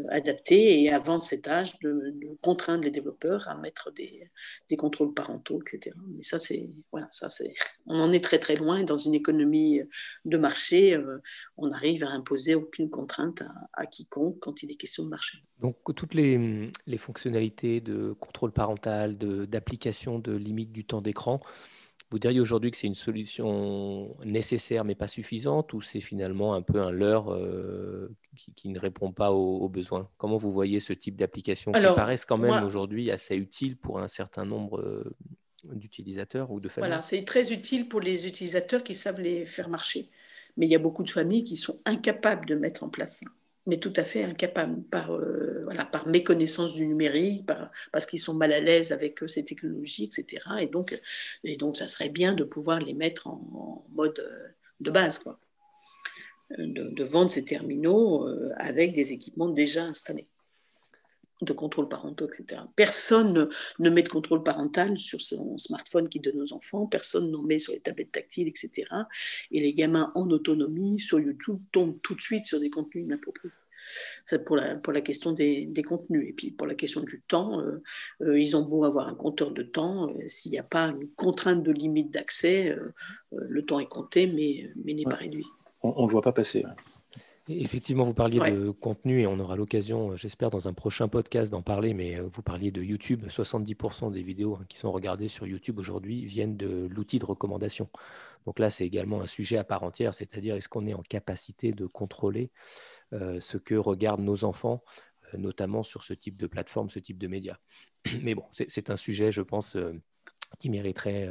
adapté 0.10 0.82
et 0.82 0.92
avant 0.92 1.20
cet 1.20 1.48
âge 1.48 1.78
de, 1.80 2.14
contraindre 2.42 2.84
les 2.84 2.92
développeurs 2.92 3.48
à 3.48 3.56
mettre 3.56 3.92
des, 3.92 4.30
des 4.70 4.76
contrôles 4.76 5.14
parentaux, 5.14 5.62
etc. 5.62 5.96
Mais 6.08 6.24
ça, 6.24 6.40
c'est 6.40 6.70
voilà, 6.92 7.08
ça 7.12 7.30
c'est, 7.30 7.54
on 7.86 8.00
en 8.00 8.12
est 8.12 8.24
très 8.24 8.40
très 8.40 8.56
loin. 8.56 8.84
Dans 8.84 8.98
une 8.98 9.14
économie 9.14 9.82
de 10.26 10.38
marché, 10.38 10.96
euh, 10.96 11.20
on 11.58 11.72
arrive 11.72 12.04
à 12.04 12.10
imposer 12.10 12.56
aucune 12.56 12.90
contrainte 12.90 13.44
à, 13.74 13.86
quiconque 13.86 14.40
quand 14.40 14.64
il 14.64 14.72
est 14.72 14.76
question 14.76 15.04
de 15.04 15.10
marché. 15.10 15.38
Donc 15.60 15.78
toutes 15.96 16.14
les, 16.14 16.72
les 16.88 16.98
fonctionnalités 16.98 17.80
de 17.80 18.14
contrôle 18.14 18.52
parental, 18.52 19.18
de, 19.18 19.46
d'application 19.46 20.20
de 20.20 20.34
limite 20.34 20.72
du 20.72 20.86
temps 20.86 21.02
d'écran, 21.02 21.40
vous 22.14 22.20
diriez 22.20 22.40
aujourd'hui 22.40 22.70
que 22.70 22.78
c'est 22.78 22.86
une 22.86 22.94
solution 22.94 24.16
nécessaire 24.24 24.86
mais 24.86 24.94
pas 24.94 25.08
suffisante 25.08 25.74
ou 25.74 25.82
c'est 25.82 26.00
finalement 26.00 26.54
un 26.54 26.62
peu 26.62 26.80
un 26.80 26.92
leurre 26.92 27.34
euh, 27.34 28.16
qui, 28.56 28.70
ne 28.70 28.78
répond 28.80 29.12
pas 29.12 29.32
aux, 29.32 29.68
besoins? 29.68 30.08
Comment 30.18 30.38
vous 30.38 30.52
voyez 30.52 30.80
ce 30.80 30.94
type 30.94 31.16
d'application 31.16 31.72
qui 31.72 31.82
paraissent 31.82 32.26
quand 32.26 32.38
même 32.38 32.64
aujourd'hui 32.64 33.10
assez 33.10 33.36
utile 33.36 33.78
pour 33.78 34.00
un 34.00 34.08
certain 34.08 34.46
nombre 34.46 34.80
euh, 34.80 35.16
d'utilisateurs 35.74 36.52
ou 36.52 36.60
de 36.60 36.70
familles? 36.70 36.88
Voilà, 36.88 37.02
c'est 37.02 37.26
très 37.26 37.52
utile 37.52 37.90
pour 37.90 38.00
les 38.00 38.28
utilisateurs 38.28 38.84
qui 38.84 38.94
savent 38.94 39.20
les 39.20 39.48
faire 39.48 39.68
marcher. 39.68 40.08
Mais 40.56 40.68
il 40.68 40.70
y 40.70 40.76
a 40.76 40.80
beaucoup 40.80 41.02
de 41.02 41.10
familles 41.10 41.44
qui 41.44 41.56
sont 41.56 41.82
incapables 41.84 42.46
de 42.46 42.54
mettre 42.54 42.84
en 42.84 42.90
place 42.90 43.22
ça 43.22 43.32
mais 43.66 43.78
tout 43.78 43.94
à 43.96 44.04
fait 44.04 44.24
incapables 44.24 44.84
par, 44.84 45.14
euh, 45.14 45.66
méconnaissance 46.06 46.74
du 46.74 46.86
numérique, 46.88 47.48
parce 47.92 48.06
qu'ils 48.06 48.20
sont 48.20 48.34
mal 48.34 48.52
à 48.52 48.60
l'aise 48.60 48.92
avec 48.92 49.24
euh, 49.24 49.28
ces 49.28 49.46
technologies, 49.46 50.06
etc. 50.06 50.44
Et 50.60 50.68
donc, 50.68 50.96
et 51.44 51.56
donc, 51.56 51.78
ça 51.78 51.88
serait 51.88 52.10
bien 52.10 52.34
de 52.34 52.44
pouvoir 52.44 52.80
les 52.80 52.94
mettre 52.94 53.28
en, 53.28 53.86
mode 53.94 54.20
euh, 54.20 54.48
de 54.80 54.92
base, 54.92 55.20
quoi. 55.20 55.40
De, 56.58 57.04
vendre 57.04 57.32
ces 57.32 57.46
terminaux 57.46 58.28
avec 58.58 58.94
des 58.94 59.12
équipements 59.12 59.50
déjà 59.50 59.86
installés 59.86 60.28
de 61.46 61.54
contrôle 61.54 61.88
parental, 61.88 62.30
etc. 62.34 62.62
Personne 62.76 63.50
ne, 63.80 63.90
met 63.90 64.04
de 64.04 64.10
contrôle 64.10 64.44
parental 64.44 64.98
sur 64.98 65.22
son 65.22 65.58
smartphone 65.58 66.10
qui 66.10 66.20
donne 66.20 66.42
aux 66.42 66.54
enfants, 66.54 66.88
personne 66.88 67.32
n'en 67.32 67.42
met 67.42 67.60
sur 67.60 67.74
les 67.74 67.80
tablettes 67.80 68.12
tactiles, 68.12 68.48
etc. 68.48 68.88
Et 69.52 69.60
les 69.60 69.74
gamins 69.74 70.12
en 70.16 70.30
autonomie 70.30 71.00
sur 71.00 71.20
YouTube 71.20 71.60
tombent 71.72 72.00
tout 72.02 72.16
de 72.16 72.22
suite 72.22 72.46
sur 72.46 72.60
des 72.60 72.70
contenus 72.70 73.06
inappropriés. 73.06 73.54
C'est 74.26 74.44
pour 74.44 74.56
la, 74.56 74.76
pour 74.76 74.94
la 74.94 75.02
question 75.02 75.34
des, 75.34 75.66
des, 75.66 75.84
contenus. 75.84 76.30
Et 76.30 76.34
puis 76.34 76.52
pour 76.52 76.68
la 76.68 76.76
question 76.76 77.02
du 77.02 77.22
temps, 77.22 77.60
euh, 77.60 77.82
euh, 78.22 78.40
ils 78.40 78.56
ont 78.56 78.64
beau 78.64 78.86
avoir 78.86 79.08
un 79.08 79.16
compteur 79.16 79.52
de 79.52 79.64
temps, 79.64 80.10
euh, 80.10 80.14
s'il 80.28 80.52
n'y 80.52 80.60
a 80.60 80.64
pas 80.64 80.88
une 80.88 81.10
contrainte 81.16 81.64
de 81.64 81.72
limite 81.72 82.12
d'accès, 82.12 82.76
le 83.32 83.66
temps 83.66 83.80
est 83.80 83.88
compté, 83.88 84.28
mais, 84.28 84.72
mais 84.84 84.94
n'est 84.94 85.04
pas 85.04 85.16
réduit. 85.16 85.44
On 85.82 86.04
ne 86.04 86.08
le 86.08 86.12
voit 86.12 86.22
pas 86.22 86.32
passer. 86.32 86.64
Effectivement, 87.50 88.06
vous 88.06 88.14
parliez 88.14 88.40
de 88.40 88.70
contenu 88.70 89.20
et 89.22 89.28
on 89.28 89.38
aura 89.38 89.58
l'occasion, 89.58 90.12
euh, 90.12 90.16
j'espère, 90.16 90.50
dans 90.50 90.70
un 90.70 90.74
prochain 90.74 91.10
podcast 91.10 91.52
d'en 91.52 91.62
parler, 91.62 91.94
mais 91.94 92.16
euh, 92.18 92.30
vous 92.32 92.42
parliez 92.42 92.72
de 92.72 92.82
YouTube. 92.82 93.26
70% 93.28 94.14
des 94.14 94.24
vidéos 94.24 94.56
hein, 94.56 94.66
qui 94.70 94.78
sont 94.78 94.94
regardées 94.94 95.28
sur 95.28 95.46
YouTube 95.46 95.78
aujourd'hui 95.78 96.24
viennent 96.24 96.56
de 96.56 96.88
l'outil 96.90 97.20
de 97.20 97.26
recommandation. 97.26 97.90
Donc 98.46 98.60
là, 98.60 98.70
c'est 98.70 98.86
également 98.86 99.20
un 99.20 99.28
sujet 99.28 99.58
à 99.58 99.66
part 99.66 99.84
entière, 99.84 100.14
c'est-à-dire 100.14 100.56
est-ce 100.56 100.70
qu'on 100.70 100.88
est 100.88 100.94
en 100.94 101.02
capacité 101.02 101.74
de 101.74 101.86
contrôler 101.86 102.50
euh, 103.12 103.42
ce 103.42 103.58
que 103.58 103.76
regardent 103.76 104.24
nos 104.24 104.46
enfants, 104.46 104.82
notamment 105.38 105.84
sur 105.84 106.04
ce 106.04 106.14
type 106.14 106.38
de 106.38 106.48
plateforme, 106.48 106.90
ce 106.90 107.00
type 107.00 107.18
de 107.18 107.28
médias? 107.28 107.58
Mais 108.22 108.36
bon, 108.36 108.46
c'est 108.52 108.90
un 108.90 108.98
sujet, 108.98 109.34
je 109.34 109.42
pense, 109.42 109.76
qui 110.60 110.70
mériterait 110.70 111.28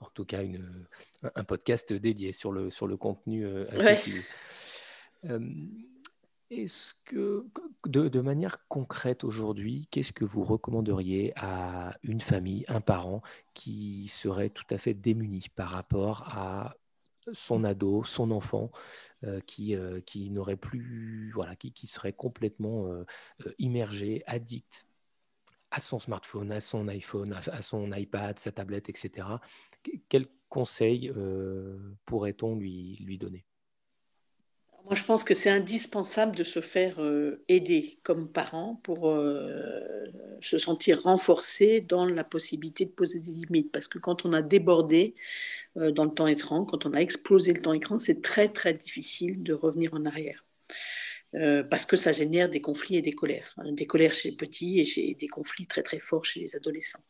en 0.00 0.08
tout 0.12 0.26
cas 0.26 0.42
une, 0.42 0.86
un 1.34 1.44
podcast 1.44 1.94
dédié 1.94 2.32
sur 2.32 2.52
le, 2.52 2.68
sur 2.68 2.86
le 2.86 2.98
contenu 2.98 3.46
accessible. 3.68 4.22
Est-ce 5.22 6.94
que, 7.04 7.46
de, 7.86 8.20
manière 8.20 8.66
concrète 8.66 9.22
aujourd'hui, 9.22 9.86
qu'est-ce 9.90 10.12
que 10.12 10.24
vous 10.24 10.42
recommanderiez 10.42 11.32
à 11.36 11.96
une 12.02 12.20
famille, 12.20 12.64
un 12.66 12.80
parent 12.80 13.22
qui 13.54 14.08
serait 14.08 14.50
tout 14.50 14.64
à 14.70 14.78
fait 14.78 14.94
démuni 14.94 15.46
par 15.54 15.68
rapport 15.70 16.22
à 16.36 16.74
son 17.32 17.62
ado, 17.62 18.02
son 18.02 18.32
enfant, 18.32 18.72
qui, 19.46 19.76
qui 20.06 20.30
n'aurait 20.30 20.56
plus, 20.56 21.30
voilà, 21.34 21.54
qui, 21.54 21.86
serait 21.86 22.12
complètement 22.12 22.88
immergé, 23.58 24.24
addict 24.26 24.86
à 25.70 25.78
son 25.78 26.00
smartphone, 26.00 26.50
à 26.50 26.60
son 26.60 26.88
iPhone, 26.88 27.32
à, 27.32 27.62
son 27.62 27.92
iPad, 27.92 28.40
sa 28.40 28.50
tablette, 28.50 28.88
etc. 28.88 29.28
Quels 30.08 30.26
conseils 30.48 31.12
pourrait-on 32.06 32.56
lui 32.56 33.18
donner? 33.18 33.46
Moi, 34.84 34.94
je 34.94 35.04
pense 35.04 35.24
que 35.24 35.34
c'est 35.34 35.50
indispensable 35.50 36.34
de 36.34 36.42
se 36.42 36.60
faire 36.60 37.00
euh, 37.00 37.44
aider 37.48 37.98
comme 38.02 38.30
parent 38.30 38.80
pour 38.82 39.08
euh, 39.08 39.80
se 40.40 40.58
sentir 40.58 41.02
renforcé 41.02 41.80
dans 41.80 42.06
la 42.06 42.24
possibilité 42.24 42.84
de 42.86 42.90
poser 42.90 43.20
des 43.20 43.32
limites. 43.32 43.70
Parce 43.72 43.88
que 43.88 43.98
quand 43.98 44.24
on 44.24 44.32
a 44.32 44.42
débordé 44.42 45.14
euh, 45.76 45.92
dans 45.92 46.04
le 46.04 46.10
temps 46.10 46.26
écran, 46.26 46.64
quand 46.64 46.86
on 46.86 46.94
a 46.94 46.98
explosé 46.98 47.52
le 47.52 47.62
temps 47.62 47.72
écran, 47.72 47.98
c'est 47.98 48.22
très 48.22 48.48
très 48.48 48.74
difficile 48.74 49.42
de 49.42 49.52
revenir 49.54 49.94
en 49.94 50.04
arrière. 50.04 50.44
parce 51.70 51.86
que 51.86 51.96
ça 51.96 52.12
génère 52.12 52.48
des 52.50 52.60
conflits 52.60 52.96
et 52.96 53.02
des 53.02 53.12
colères. 53.12 53.54
Hein, 53.58 53.72
des 53.72 53.86
colères 53.86 54.14
chez 54.14 54.30
les 54.30 54.36
petits 54.36 54.80
et, 54.80 55.14
des 55.14 55.28
conflits 55.28 55.66
très 55.66 55.82
très 55.82 56.00
forts 56.00 56.24
chez 56.24 56.40
les 56.40 56.56
adolescents. 56.56 57.04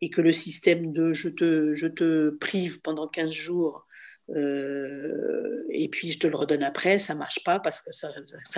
Et 0.00 0.10
que 0.10 0.20
le 0.20 0.32
système 0.32 0.92
de 0.92 1.12
je 1.12 1.28
te, 1.28 1.74
je 1.74 1.86
te 1.86 2.30
prive 2.30 2.80
pendant 2.80 3.06
15 3.06 3.30
jours 3.30 3.86
euh, 4.30 5.64
et 5.70 5.88
puis 5.88 6.12
je 6.12 6.18
te 6.18 6.26
le 6.26 6.36
redonne 6.36 6.62
après, 6.62 6.98
ça 6.98 7.14
marche 7.14 7.42
pas 7.44 7.60
parce 7.60 7.82
que 7.82 7.92
ça, 7.92 8.10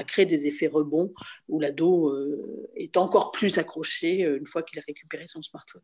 crée 0.05 0.27
des 0.27 0.47
effets 0.47 0.69
rebonds 0.69 1.13
où 1.49 1.59
l'ado 1.61 2.11
euh, 2.11 2.71
est 2.77 2.97
encore 2.97 3.33
plus 3.33 3.59
accroché 3.59 4.25
euh, 4.25 4.39
une 4.39 4.47
fois 4.47 4.63
qu'il 4.63 4.79
a 4.79 4.83
récupéré 4.87 5.27
son 5.27 5.43
smartphone. 5.43 5.83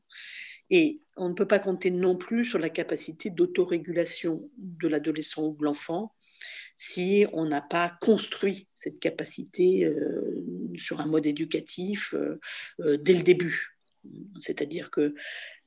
Et 0.71 1.01
on 1.17 1.29
ne 1.29 1.35
peut 1.35 1.49
pas 1.49 1.59
compter 1.59 1.91
non 1.91 2.17
plus 2.17 2.45
sur 2.45 2.59
la 2.59 2.71
capacité 2.71 3.31
d'autorégulation 3.31 4.49
de 4.57 4.89
l'adolescent 4.89 5.49
ou 5.49 5.57
de 5.57 5.65
l'enfant 5.65 6.15
si 6.77 7.27
on 7.33 7.45
n'a 7.47 7.61
pas 7.61 7.97
construit 8.01 8.69
cette 8.75 8.99
capacité 8.99 9.89
sur 10.77 11.01
un 11.01 11.07
mode 11.07 11.27
éducatif 11.27 12.15
dès 12.81 13.13
le 13.13 13.23
début. 13.23 13.77
C'est-à-dire 14.41 14.91
que 14.91 15.15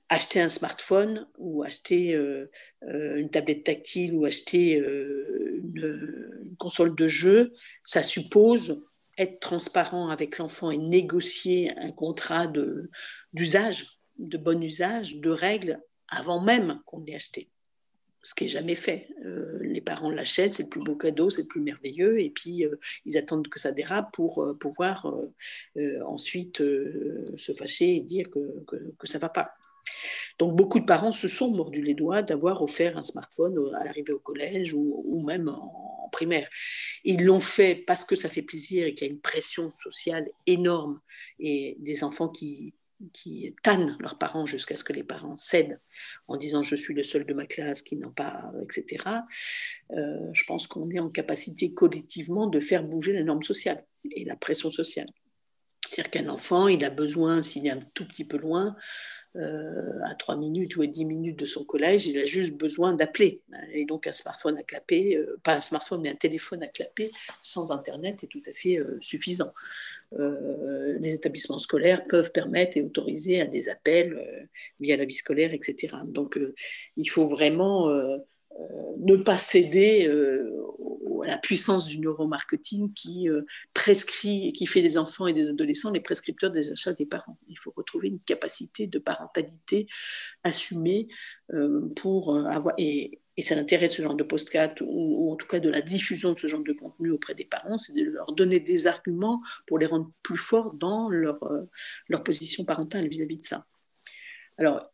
acheter 0.09 0.39
un 0.39 0.49
smartphone 0.49 1.27
ou 1.37 1.63
acheter 1.63 2.13
euh, 2.13 2.51
euh, 2.83 3.15
une 3.15 3.29
tablette 3.29 3.63
tactile 3.63 4.13
ou 4.13 4.25
acheter 4.25 4.79
euh, 4.79 5.61
une, 5.63 6.55
console 6.57 6.95
de 6.95 7.07
jeu, 7.07 7.53
ça 7.83 8.01
suppose 8.01 8.81
être 9.17 9.39
transparent 9.39 10.09
avec 10.09 10.37
l'enfant 10.37 10.71
et 10.71 10.77
négocier 10.77 11.69
un 11.77 11.91
contrat 11.91 12.47
d'usage, 13.33 13.99
de, 14.17 14.37
bon 14.37 14.63
usage, 14.63 15.17
de 15.17 15.29
règles 15.29 15.81
avant 16.07 16.41
même 16.41 16.79
qu'on 16.85 17.01
l'ait 17.01 17.15
acheté. 17.15 17.49
Ce 18.23 18.33
qui 18.33 18.45
n'est 18.45 18.49
jamais 18.49 18.75
fait. 18.75 19.09
les 19.61 19.81
parents 19.81 20.09
l'achètent, 20.09 20.53
c'est 20.53 20.63
le 20.63 20.69
plus 20.69 20.83
beau 20.83 20.95
cadeau, 20.95 21.29
c'est 21.29 21.43
le 21.43 21.47
plus 21.47 21.61
merveilleux, 21.61 22.19
et 22.21 22.29
puis 22.29 22.65
ils 23.05 23.17
attendent 23.17 23.49
que 23.49 23.59
ça 23.59 23.71
dérape 23.71 24.11
pour 24.13 24.57
pouvoir 24.59 25.13
ensuite 26.05 26.57
se 26.57 27.53
fâcher 27.53 27.97
et 27.97 28.01
dire 28.01 28.29
que, 28.29 28.63
que, 28.65 28.77
que 28.97 29.07
ça 29.07 29.17
ne 29.17 29.21
va 29.21 29.29
pas. 29.29 29.53
Donc 30.39 30.55
beaucoup 30.55 30.79
de 30.79 30.85
parents 30.85 31.11
se 31.11 31.27
sont 31.27 31.51
mordus 31.51 31.81
les 31.81 31.93
doigts 31.93 32.21
d'avoir 32.21 32.61
offert 32.61 32.97
un 32.97 33.03
smartphone 33.03 33.57
à 33.75 33.83
l'arrivée 33.83 34.13
au 34.13 34.19
collège 34.19 34.73
ou, 34.73 35.23
même 35.25 35.49
en, 35.49 36.09
primaire. 36.11 36.47
Ils 37.03 37.25
l'ont 37.25 37.41
fait 37.41 37.75
parce 37.75 38.05
que 38.05 38.15
ça 38.15 38.29
fait 38.29 38.41
plaisir 38.41 38.87
et 38.87 38.93
qu'il 38.93 39.07
y 39.07 39.09
a 39.09 39.13
une 39.13 39.19
pression 39.19 39.73
sociale 39.75 40.29
énorme 40.45 41.01
et 41.39 41.75
des 41.79 42.03
enfants 42.03 42.29
qui 42.29 42.73
qui 43.13 43.53
tannent 43.61 43.97
leurs 43.99 44.17
parents 44.17 44.45
jusqu'à 44.45 44.75
ce 44.75 44.83
que 44.83 44.93
les 44.93 45.03
parents 45.03 45.35
cèdent 45.35 45.79
en 46.27 46.37
disant 46.37 46.63
je 46.63 46.75
suis 46.75 46.93
le 46.93 47.03
seul 47.03 47.25
de 47.25 47.33
ma 47.33 47.45
classe 47.45 47.81
qui 47.81 47.97
n'a 47.97 48.07
pas, 48.07 48.51
etc. 48.63 49.03
Euh, 49.91 50.29
je 50.31 50.43
pense 50.45 50.67
qu'on 50.67 50.89
est 50.89 50.99
en 50.99 51.09
capacité 51.09 51.73
collectivement 51.73 52.47
de 52.47 52.59
faire 52.59 52.83
bouger 52.83 53.13
la 53.13 53.23
norme 53.23 53.43
sociale 53.43 53.85
et 54.11 54.23
la 54.23 54.35
pression 54.35 54.71
sociale. 54.71 55.09
C'est-à-dire 55.89 56.11
qu'un 56.11 56.29
enfant, 56.29 56.67
il 56.67 56.83
a 56.83 56.89
besoin, 56.89 57.41
s'il 57.41 57.67
est 57.67 57.71
un 57.71 57.81
tout 57.93 58.07
petit 58.07 58.25
peu 58.25 58.37
loin, 58.37 58.75
euh, 59.37 59.99
à 60.03 60.15
3 60.15 60.37
minutes 60.37 60.77
ou 60.77 60.81
à 60.81 60.87
10 60.87 61.05
minutes 61.05 61.37
de 61.37 61.45
son 61.45 61.63
collège, 61.63 62.07
il 62.07 62.17
a 62.17 62.25
juste 62.25 62.57
besoin 62.57 62.93
d'appeler. 62.93 63.41
Et 63.73 63.85
donc 63.85 64.07
un 64.07 64.13
smartphone 64.13 64.57
à 64.57 64.63
clapper, 64.63 65.17
euh, 65.17 65.37
pas 65.43 65.55
un 65.55 65.61
smartphone, 65.61 66.01
mais 66.01 66.09
un 66.09 66.15
téléphone 66.15 66.63
à 66.63 66.67
clapper 66.67 67.11
sans 67.41 67.71
Internet 67.71 68.23
est 68.23 68.27
tout 68.27 68.41
à 68.47 68.53
fait 68.53 68.77
euh, 68.77 68.97
suffisant. 69.01 69.53
les 70.13 71.13
établissements 71.13 71.59
scolaires 71.59 72.05
peuvent 72.07 72.31
permettre 72.31 72.77
et 72.77 72.81
autoriser 72.81 73.41
à 73.41 73.45
des 73.45 73.67
appels 73.67 74.47
via 74.79 74.95
la 74.95 75.05
vie 75.05 75.15
scolaire, 75.15 75.53
etc. 75.53 75.97
Donc 76.05 76.39
il 76.95 77.09
faut 77.09 77.27
vraiment 77.27 77.89
ne 78.97 79.15
pas 79.17 79.37
céder 79.37 80.09
à 81.25 81.27
la 81.27 81.37
puissance 81.37 81.85
du 81.87 81.99
neuromarketing 81.99 82.93
qui 82.93 83.29
euh, 83.29 83.41
prescrit, 83.73 84.53
qui 84.53 84.65
fait 84.65 84.81
des 84.81 84.97
enfants 84.97 85.27
et 85.27 85.33
des 85.33 85.49
adolescents 85.49 85.91
les 85.91 85.99
prescripteurs 85.99 86.51
des 86.51 86.71
achats 86.71 86.93
des 86.93 87.05
parents. 87.05 87.37
Il 87.47 87.57
faut 87.57 87.73
retrouver 87.75 88.09
une 88.09 88.19
capacité 88.19 88.87
de 88.87 88.99
parentalité 88.99 89.87
assumée 90.43 91.07
euh, 91.53 91.89
pour 91.95 92.35
euh, 92.35 92.45
avoir. 92.45 92.75
Et, 92.77 93.21
c'est 93.37 93.55
l'intérêt 93.55 93.87
de 93.87 93.91
ce 93.91 94.01
genre 94.01 94.15
de 94.15 94.23
postcat 94.23 94.75
ou, 94.79 95.29
en 95.29 95.35
tout 95.35 95.45
cas 95.45 95.59
de 95.59 95.67
la 95.67 95.81
diffusion 95.81 96.31
de 96.31 96.39
ce 96.39 96.47
genre 96.47 96.63
de 96.63 96.71
contenu 96.71 97.11
auprès 97.11 97.35
des 97.35 97.43
parents, 97.43 97.77
c'est 97.77 97.91
de 97.91 98.03
leur 98.03 98.31
donner 98.31 98.61
des 98.61 98.87
arguments 98.87 99.41
pour 99.67 99.77
les 99.77 99.85
rendre 99.85 100.09
plus 100.23 100.37
forts 100.37 100.73
dans 100.73 101.09
leur, 101.09 101.37
leur 102.07 102.23
position 102.23 102.63
parentale 102.63 103.09
vis-à-vis 103.09 103.35
-vis 103.35 103.41
de 103.41 103.45
ça. 103.45 103.65
Alors, 104.57 104.89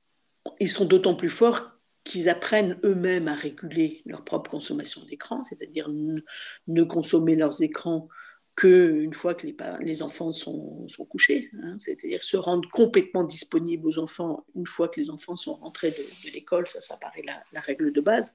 ils 0.60 0.72
sont 0.72 0.86
d'autant 0.86 1.14
plus 1.14 1.30
forts 1.30 1.70
qu'ils 2.04 2.30
apprennent 2.30 2.80
eux-mêmes 2.84 3.28
à 3.28 3.36
réguler 3.36 4.02
leur 4.06 4.24
propre 4.24 4.50
consommation 4.52 5.04
d'écran, 5.06 5.44
c'est-à-dire 5.44 5.90
ne, 5.90 6.84
consommer 6.84 7.36
leurs 7.36 7.62
écrans 7.62 8.10
qu'une 8.56 9.14
fois 9.14 9.34
que 9.34 9.48
les, 9.82 10.02
enfants 10.02 10.32
sont, 10.32 10.86
couchés, 11.10 11.50
hein. 11.64 11.76
c'est-à-dire 11.78 12.24
se 12.24 12.38
rendre 12.38 12.68
complètement 12.70 13.24
disponibles 13.24 13.88
aux 13.88 13.98
enfants 13.98 14.46
une 14.56 14.68
fois 14.68 14.90
que 14.90 15.00
les 15.00 15.10
enfants 15.10 15.36
sont 15.36 15.56
rentrés 15.56 15.92
de, 15.92 16.32
l'école, 16.32 16.68
ça, 16.68 16.82
ça 16.82 16.98
paraît 16.98 17.24
la, 17.24 17.62
règle 17.62 17.94
de 17.94 18.02
base. 18.02 18.34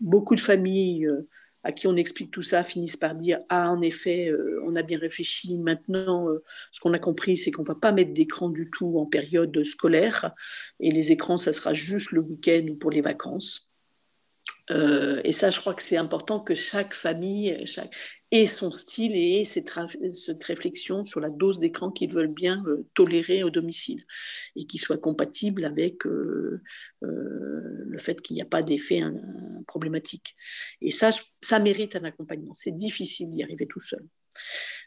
Beaucoup 0.00 0.34
de 0.34 0.40
familles 0.40 1.06
euh, 1.06 1.28
à 1.64 1.72
qui 1.72 1.86
on 1.86 1.96
explique 1.96 2.30
tout 2.30 2.42
ça 2.42 2.64
finissent 2.64 2.96
par 2.96 3.14
dire 3.14 3.40
Ah, 3.48 3.70
en 3.70 3.80
effet, 3.82 4.28
euh, 4.28 4.60
on 4.66 4.76
a 4.76 4.82
bien 4.82 4.98
réfléchi. 4.98 5.58
Maintenant, 5.58 6.28
euh, 6.28 6.42
ce 6.70 6.80
qu'on 6.80 6.92
a 6.92 6.98
compris, 6.98 7.36
c'est 7.36 7.50
qu'on 7.50 7.62
ne 7.62 7.68
va 7.68 7.74
pas 7.74 7.92
mettre 7.92 8.12
d'écran 8.12 8.50
du 8.50 8.70
tout 8.70 8.98
en 8.98 9.06
période 9.06 9.62
scolaire. 9.64 10.32
Et 10.80 10.90
les 10.90 11.12
écrans, 11.12 11.36
ça 11.36 11.52
sera 11.52 11.72
juste 11.72 12.12
le 12.12 12.20
week-end 12.20 12.66
ou 12.70 12.76
pour 12.76 12.90
les 12.90 13.00
vacances. 13.00 13.71
Euh, 14.70 15.20
et 15.24 15.32
ça, 15.32 15.50
je 15.50 15.60
crois 15.60 15.74
que 15.74 15.82
c'est 15.82 15.96
important 15.96 16.40
que 16.40 16.54
chaque 16.54 16.94
famille 16.94 17.64
ait 18.30 18.46
son 18.46 18.72
style 18.72 19.14
et 19.14 19.40
ait 19.40 19.44
cette, 19.44 19.70
réflexion 20.44 21.04
sur 21.04 21.20
la 21.20 21.30
dose 21.30 21.58
d'écran 21.58 21.90
qu'ils 21.90 22.12
veulent 22.12 22.32
bien 22.32 22.64
euh, 22.66 22.86
tolérer 22.94 23.42
au 23.42 23.50
domicile 23.50 24.04
et 24.56 24.66
qui 24.66 24.78
soit 24.78 24.98
compatible 24.98 25.64
avec 25.64 26.06
euh, 26.06 26.62
le 27.00 27.98
fait 27.98 28.22
qu'il 28.22 28.36
n'y 28.36 28.42
a 28.42 28.46
pas 28.46 28.62
d'effet 28.62 29.02
problématique. 29.66 30.36
Et 30.80 30.90
ça, 30.90 31.10
ça 31.40 31.58
mérite 31.58 31.96
un 31.96 32.04
accompagnement. 32.04 32.54
C'est 32.54 32.76
difficile 32.76 33.30
d'y 33.30 33.42
arriver 33.42 33.66
tout 33.66 33.80
seul. 33.80 34.06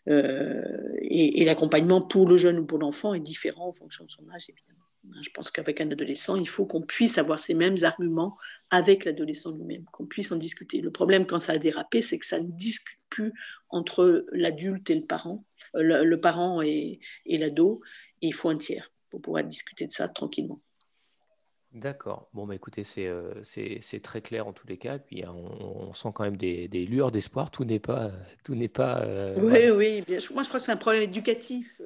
et 0.07 1.43
l'accompagnement 1.45 2.01
pour 2.01 2.27
le 2.27 2.37
jeune 2.37 2.59
ou 2.59 2.65
pour 2.65 2.79
l'enfant 2.79 3.13
est 3.13 3.19
différent 3.19 3.67
en 3.67 3.73
fonction 3.73 4.05
de 4.05 4.11
son 4.11 4.23
âge, 4.29 4.49
évidemment. 4.49 4.84
Je 5.21 5.29
pense 5.29 5.51
qu'avec 5.51 5.81
un 5.81 5.89
adolescent, 5.91 6.35
il 6.35 6.47
faut 6.47 6.65
qu'on 6.65 6.81
puisse 6.81 7.17
avoir 7.17 7.39
ces 7.39 7.53
mêmes 7.53 7.77
arguments 7.83 8.37
avec 8.69 9.05
l'adolescent 9.05 9.55
lui-même, 9.55 9.85
qu'on 9.91 10.05
puisse 10.05 10.31
en 10.31 10.37
discuter. 10.37 10.81
Le 10.81 10.91
problème 10.91 11.25
quand 11.25 11.39
ça 11.39 11.53
a 11.53 11.57
dérapé, 11.57 12.01
c'est 12.01 12.19
que 12.19 12.25
ça 12.25 12.39
ne 12.39 12.47
discute 12.47 12.99
plus 13.09 13.33
entre 13.69 14.25
l'adulte 14.31 14.89
et 14.89 14.95
le 14.95 15.05
parent, 15.05 15.45
euh, 15.75 16.03
le, 16.03 16.19
parent 16.19 16.61
et, 16.61 16.99
l'ado, 17.25 17.81
et 18.21 18.27
il 18.27 18.33
faut 18.33 18.49
un 18.49 18.57
tiers 18.57 18.91
pour 19.09 19.21
pouvoir 19.21 19.43
discuter 19.43 19.85
de 19.85 19.91
ça 19.91 20.07
tranquillement. 20.07 20.59
D'accord. 21.71 22.29
Bon, 22.33 22.47
bah, 22.47 22.55
écoutez, 22.55 22.85
c'est 22.85 23.07
euh, 23.07 23.41
très 24.01 24.21
clair 24.21 24.47
en 24.47 24.53
tous 24.53 24.65
les 24.65 24.77
cas. 24.77 24.97
Puis 24.97 25.23
on, 25.27 25.93
sent 25.93 26.09
quand 26.15 26.23
même 26.23 26.37
des, 26.37 26.67
lueurs 26.67 27.11
d'espoir. 27.11 27.51
Tout 27.51 27.65
n'est 27.65 27.79
pas. 27.79 28.11
Tout 28.45 28.55
n'est 28.55 28.69
pas 28.69 29.01
euh, 29.01 29.35
oui, 29.37 29.69
oui. 29.71 30.01
Bien 30.07 30.19
Moi, 30.31 30.43
je 30.43 30.47
crois 30.47 30.59
que 30.59 30.65
c'est 30.65 30.71
un 30.71 30.77
problème 30.77 31.03
éducatif 31.03 31.81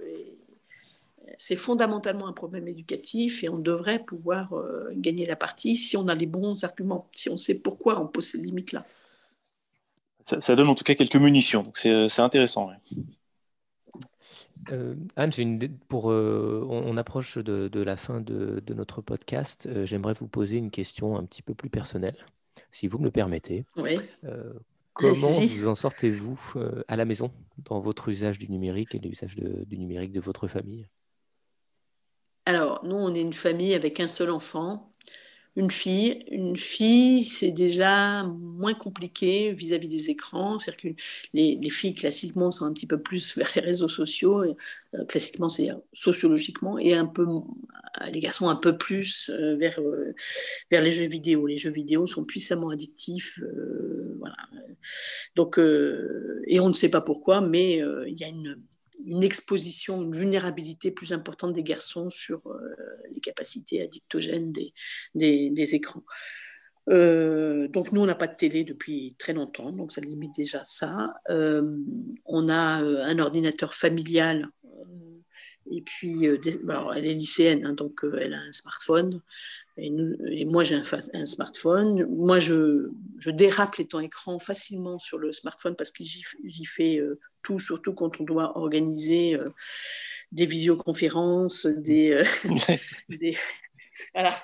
c'est 1.38 1.56
fondamentalement 1.56 2.28
un 2.28 2.34
problème 2.34 2.68
éducatif 2.68 3.44
et 3.44 3.50
on 3.50 3.58
devrait 3.58 4.00
pouvoir 4.00 4.54
euh, 4.54 4.90
gagner 4.94 5.26
la 5.26 5.36
partie 5.36 5.76
si 5.76 5.98
on 5.98 6.08
a 6.08 6.16
les 6.16 6.26
bons 6.26 6.64
arguments, 6.64 7.10
si 7.14 7.30
on 7.30 7.38
sait 7.38 7.62
pourquoi 7.62 8.02
on 8.02 8.08
pose 8.08 8.26
ces 8.26 8.38
limites-là. 8.38 8.86
Ça, 10.24 10.56
donne 10.56 10.68
en 10.68 10.76
tout 10.76 10.84
cas 10.84 10.94
quelques 10.94 11.16
munitions, 11.16 11.64
donc 11.64 11.78
c'est 11.78 11.90
euh, 11.90 12.08
intéressant. 12.20 12.70
Euh, 14.72 14.94
Anne, 15.16 15.32
une 15.40 15.78
pour, 15.88 16.06
on, 16.06 16.98
approche 16.98 17.40
de, 17.40 17.80
la 17.82 17.98
fin 17.98 18.22
de, 18.22 18.62
notre 18.76 19.02
podcast. 19.02 19.68
J'aimerais 19.86 20.14
vous 20.14 20.28
poser 20.28 20.58
une 20.58 20.70
question 20.70 21.18
un 21.18 21.26
petit 21.26 21.42
peu 21.42 21.56
plus 21.56 21.72
personnelle, 21.72 22.16
si 22.70 22.88
vous 22.88 23.00
me 23.00 23.06
le 23.06 23.12
permettez. 23.12 23.66
Oui. 23.78 23.96
comment 24.94 25.40
vous 25.40 25.68
en 25.68 25.74
sortez-vous 25.74 26.40
à 26.88 26.96
la 26.96 27.06
maison 27.06 27.32
dans 27.58 27.80
votre 27.80 28.10
usage 28.10 28.38
du 28.38 28.52
numérique 28.52 28.94
et 28.94 29.00
l'usage 29.00 29.36
du 29.36 29.78
numérique 29.80 30.12
de 30.12 30.20
votre 30.20 30.48
famille? 30.48 30.86
Alors, 32.50 32.82
nous, 32.84 32.96
on 32.96 33.14
est 33.14 33.22
une 33.22 33.34
famille 33.34 33.76
avec 33.76 34.00
un 34.00 34.08
seul 34.08 34.32
enfant, 34.32 34.92
une 35.56 35.70
fille. 35.70 36.26
Une 36.32 36.58
fille, 36.58 37.24
c'est 37.24 37.52
déjà 37.52 38.24
moins 38.24 38.74
compliqué 38.74 39.52
vis-à-vis 39.52 39.88
des 39.88 40.10
écrans. 40.10 40.58
C'est-à-dire 40.58 40.96
que 40.96 41.02
les, 41.34 41.70
filles, 41.70 41.94
classiquement, 41.94 42.50
sont 42.50 42.66
un 42.66 42.74
petit 42.74 42.88
peu 42.88 43.00
plus 43.00 43.38
vers 43.38 43.52
les 43.56 43.62
réseaux 43.62 43.88
sociaux. 43.88 44.42
Euh, 44.96 45.06
classiquement, 45.08 45.50
c'est 45.50 45.70
sociologiquement. 45.94 46.80
Et 46.80 46.96
un 46.96 47.06
peu, 47.06 47.28
les 48.10 48.20
garçons, 48.20 48.50
un 48.50 48.56
peu 48.56 48.78
plus 48.80 49.30
euh, 49.30 49.56
vers, 49.58 49.80
euh, 49.80 50.16
vers 50.72 50.82
les 50.82 50.92
jeux 50.92 51.06
vidéo. 51.06 51.46
Les 51.46 51.58
jeux 51.58 51.70
vidéo 51.70 52.08
sont 52.08 52.26
puissamment 52.26 52.70
addictifs. 52.70 53.40
Donc, 55.36 55.60
et 56.48 56.60
on 56.60 56.70
ne 56.70 56.74
sait 56.74 56.90
pas 56.90 57.02
pourquoi, 57.02 57.42
mais 57.42 57.84
il 58.08 58.18
y 58.18 58.24
a 58.24 58.28
une 58.28 58.58
une 59.06 59.24
exposition, 59.24 60.02
une 60.02 60.16
vulnérabilité 60.16 60.92
plus 60.92 61.14
importante 61.14 61.54
des 61.54 61.64
garçons 61.64 62.10
sur 62.10 62.42
euh, 62.48 62.76
les 63.12 63.20
capacités 63.20 63.82
addictogènes 63.82 64.52
des, 64.52 64.74
des, 65.16 65.76
écrans. 65.76 66.04
Euh, 66.90 67.68
donc 67.68 67.92
nous, 67.92 68.02
on 68.02 68.06
n'a 68.06 68.16
pas 68.16 68.28
de 68.28 68.36
télé 68.36 68.64
depuis 68.64 69.16
très 69.18 69.34
longtemps, 69.34 69.72
donc 69.72 69.92
ça 69.92 70.02
limite 70.02 70.36
déjà 70.36 70.64
ça. 70.64 71.14
Euh, 71.30 71.78
on 72.26 72.50
a 72.50 72.56
un 72.56 73.20
ordinateur 73.20 73.74
familial, 73.74 74.50
et 75.72 75.82
puis 75.82 76.26
elle 76.26 77.06
est 77.06 77.14
lycéenne, 77.14 77.66
hein, 77.66 77.74
donc 77.74 78.02
elle 78.20 78.34
a 78.34 78.40
un 78.40 78.52
smartphone, 78.52 79.22
et, 79.82 80.46
moi 80.46 80.64
j'ai 80.64 80.76
un, 80.76 81.26
smartphone. 81.26 82.06
Moi, 82.16 82.40
je, 82.40 82.90
je, 83.18 83.32
dérape 83.32 83.76
les 83.78 83.88
temps 83.88 84.00
écran 84.00 84.40
facilement 84.40 85.00
sur 85.00 85.18
le 85.18 85.32
smartphone 85.32 85.76
parce 85.76 85.92
que 85.92 86.04
j'y 86.04 86.66
fais 86.66 87.02
tout, 87.42 87.60
surtout 87.60 87.94
quand 87.94 88.20
on 88.20 88.24
doit 88.24 88.58
organiser 88.58 89.36
euh, 89.36 89.50
des 90.32 90.46
visioconférences, 90.46 91.66
des, 91.66 92.12
euh, 92.12 92.24
Voilà. 94.14 94.36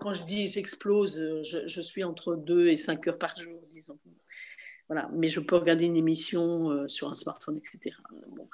Quand 0.00 0.14
je 0.14 0.22
dis 0.24 0.46
j'explose, 0.46 1.18
euh, 1.18 1.42
je, 1.42 1.80
suis 1.80 2.04
entre 2.04 2.36
2 2.36 2.68
et 2.68 2.76
5 2.76 3.08
heures 3.08 3.18
par 3.18 3.36
jour, 3.36 3.60
disons. 3.72 3.98
Voilà. 4.88 5.10
Mais 5.12 5.28
je 5.28 5.40
peux 5.40 5.56
regarder 5.56 5.84
une 5.84 5.96
émission 5.96 6.88
sur 6.88 7.08
un 7.10 7.14
smartphone, 7.14 7.58
etc. 7.58 7.96
Bon, 8.36 8.48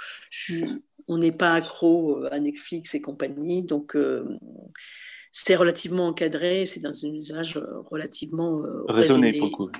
on 1.09 1.19
n'est 1.19 1.33
pas 1.33 1.55
accro 1.55 2.25
à 2.31 2.39
Netflix 2.39 2.95
et 2.95 3.01
compagnie, 3.01 3.65
donc 3.65 3.97
c'est 5.39 5.57
relativement 5.57 6.07
encadré, 6.07 6.65
c'est 6.67 6.81
dans 6.81 7.05
un 7.05 7.13
usage 7.13 7.59
relativement 7.91 8.63
raisonné 8.89 9.39
pour 9.39 9.49
le 9.49 9.53
coup. 9.53 9.71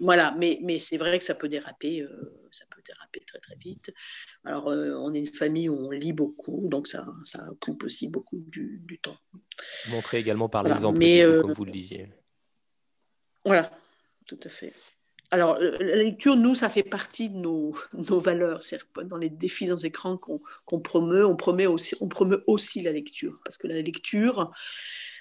voilà, 0.00 0.34
mais, 0.36 0.58
mais 0.62 0.80
c'est 0.80 0.96
vrai 0.96 1.18
que 1.18 1.24
ça 1.24 1.34
peut 1.34 1.48
déraper, 1.48 2.04
ça 2.50 2.64
déraper 2.84 3.20
très 3.26 3.38
très 3.38 3.56
vite. 3.56 3.92
Alors, 4.44 4.68
euh, 4.68 4.94
on 4.98 5.14
est 5.14 5.20
une 5.20 5.34
famille 5.34 5.68
où 5.68 5.74
on 5.74 5.90
lit 5.90 6.12
beaucoup, 6.12 6.68
donc 6.68 6.86
ça, 6.86 7.06
ça 7.24 7.46
occupe 7.50 7.82
aussi 7.84 8.08
beaucoup 8.08 8.36
du, 8.38 8.98
temps. 9.02 9.16
Montré 9.88 10.18
également 10.18 10.48
par 10.48 10.62
l'exemple, 10.62 11.02
euh, 11.02 11.42
comme 11.42 11.52
vous 11.52 11.64
le 11.64 11.72
disiez. 11.72 12.12
Voilà, 13.44 13.70
tout 14.26 14.38
à 14.42 14.48
fait. 14.48 14.72
Alors, 15.34 15.58
la 15.58 15.96
lecture, 15.96 16.36
nous, 16.36 16.54
ça 16.54 16.68
fait 16.68 16.84
partie 16.84 17.28
de 17.28 17.38
nos, 17.38 17.74
valeurs. 17.92 18.60
Dans 19.04 19.16
les 19.16 19.30
défis 19.30 19.66
dans 19.66 19.76
écran 19.76 20.16
qu'on 20.16 20.80
promeut, 20.80 21.26
on 21.26 21.34
promeut, 21.34 21.66
aussi, 22.46 22.82
la 22.82 22.92
lecture. 22.92 23.40
Parce 23.44 23.58
que 23.58 23.66
la 23.66 23.82
lecture, 23.82 24.52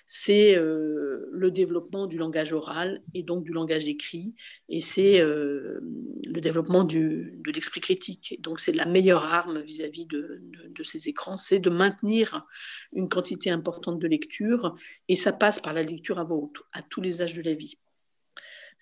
c'est 0.06 0.56
euh, 0.56 1.28
le 1.32 1.50
développement 1.50 2.06
du 2.06 2.20
langage 2.20 2.54
oral 2.54 3.02
et 3.16 3.24
donc 3.24 3.44
du 3.44 3.54
langage 3.54 3.88
écrit, 3.88 4.36
et 4.70 4.82
c'est 4.82 5.20
euh, 5.20 5.80
le 6.24 6.42
développement 6.42 6.84
de 6.84 7.34
l'esprit 7.52 7.82
critique. 7.82 8.38
Donc 8.40 8.60
c'est 8.60 8.72
la 8.72 8.86
meilleure 8.86 9.26
arme 9.26 9.62
vis-à-vis 9.62 10.06
de, 10.06 10.44
ces 10.84 11.08
écrans, 11.08 11.38
c'est 11.38 11.60
de 11.60 11.72
maintenir 11.72 12.46
une 12.92 13.10
quantité 13.10 13.50
importante 13.50 13.98
de 13.98 14.08
lecture, 14.08 14.76
et 15.08 15.16
ça 15.16 15.34
passe 15.34 15.60
par 15.60 15.74
la 15.74 15.82
lecture 15.82 16.20
à 16.20 16.32
haute, 16.32 16.62
à 16.72 16.84
tous 16.84 17.02
les 17.02 17.24
âges 17.24 17.34
de 17.34 17.42
la 17.42 17.56
vie. 17.56 17.80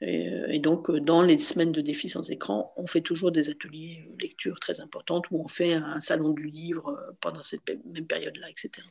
Et, 0.02 0.58
donc, 0.60 0.92
dans 0.92 1.22
les 1.22 1.38
semaines 1.38 1.72
de 1.72 1.82
défis 1.82 2.10
sans 2.10 2.30
écran, 2.32 2.74
on 2.76 2.88
fait 2.88 3.02
toujours 3.02 3.32
des 3.32 3.50
ateliers 3.50 4.10
lecture 4.20 4.60
très 4.60 4.82
importantes 4.82 5.30
où 5.30 5.40
on 5.44 5.48
fait 5.48 5.74
un 5.74 6.00
salon 6.00 6.32
du 6.32 6.48
livre 6.48 6.90
euh, 6.90 7.12
pendant 7.22 7.44
cette 7.44 7.62
même 7.86 8.08
période-là, 8.08 8.50
etc. 8.50 8.88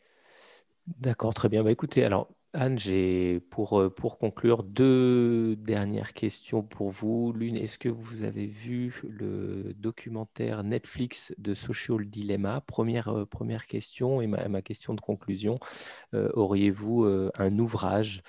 D'accord, 0.99 1.35
très 1.35 1.49
bien. 1.49 1.64
Bah, 1.64 1.73
écoutez, 1.73 2.05
alors 2.05 2.29
Anne, 2.53 2.81
j'ai 2.81 3.39
pour, 3.39 3.79
euh, 3.81 3.91
pour 3.91 4.19
conclure 4.19 4.65
deux 4.65 5.55
dernières 5.55 6.15
questions 6.15 6.65
pour 6.65 6.91
vous. 6.91 7.33
L'une, 7.33 7.57
est-ce 7.57 7.79
que 7.79 7.89
vous 7.89 8.25
avez 8.25 8.47
vu 8.47 9.01
le 9.09 9.73
documentaire 9.75 10.65
Netflix 10.65 11.33
de 11.39 11.55
Social 11.55 12.05
Dilemma? 12.07 12.61
Première, 12.63 13.07
euh, 13.09 13.25
première 13.25 13.67
question 13.69 14.21
et 14.21 14.27
ma, 14.27 14.63
question 14.63 14.95
de 14.95 15.01
conclusion. 15.01 15.61
Euh, 16.13 16.29
auriez-vous 16.35 17.05
un 17.05 17.59
ouvrage 17.59 18.23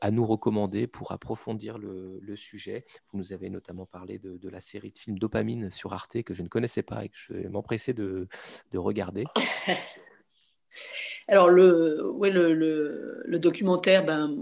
à 0.00 0.10
nous 0.10 0.24
recommander 0.26 0.86
pour 0.86 1.10
approfondir 1.12 1.78
le, 1.78 2.36
sujet? 2.36 2.84
Vous 3.10 3.18
nous 3.18 3.32
avez 3.32 3.48
notamment 3.48 3.86
parlé 3.86 4.18
de, 4.18 4.48
la 4.48 4.60
série 4.60 4.92
de 4.92 4.98
films 4.98 5.18
Dopamine 5.18 5.70
sur 5.70 5.92
Arte 5.94 6.22
que 6.22 6.34
je 6.34 6.42
ne 6.42 6.48
connaissais 6.48 6.82
pas 6.82 7.04
et 7.04 7.08
que 7.08 7.16
je 7.16 7.32
vais 7.32 7.48
m'empresser 7.48 7.94
de, 7.94 8.28
de 8.70 8.78
regarder. 8.78 9.24
Alors, 11.28 11.48
le, 11.48 12.08
ouais, 12.12 12.30
le, 12.30 13.38
documentaire, 13.38 14.04
ben, 14.04 14.36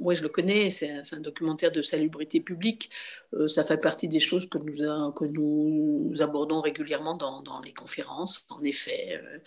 ouais, 0.00 0.16
je 0.16 0.22
le 0.22 0.28
connais, 0.28 0.70
c'est 0.70 0.90
un, 1.12 1.20
documentaire 1.20 1.70
de 1.70 1.80
salubrité 1.80 2.40
publique. 2.40 2.90
Euh, 3.34 3.46
ça 3.46 3.62
fait 3.62 3.80
partie 3.80 4.08
des 4.08 4.18
choses 4.18 4.48
que 4.48 4.58
nous, 4.58 5.12
que 5.12 5.24
nous 5.24 6.12
abordons 6.20 6.60
régulièrement 6.60 7.16
dans, 7.16 7.60
les 7.64 7.72
conférences. 7.72 8.46
En 8.50 8.62
effet, 8.64 9.20
euh, 9.22 9.38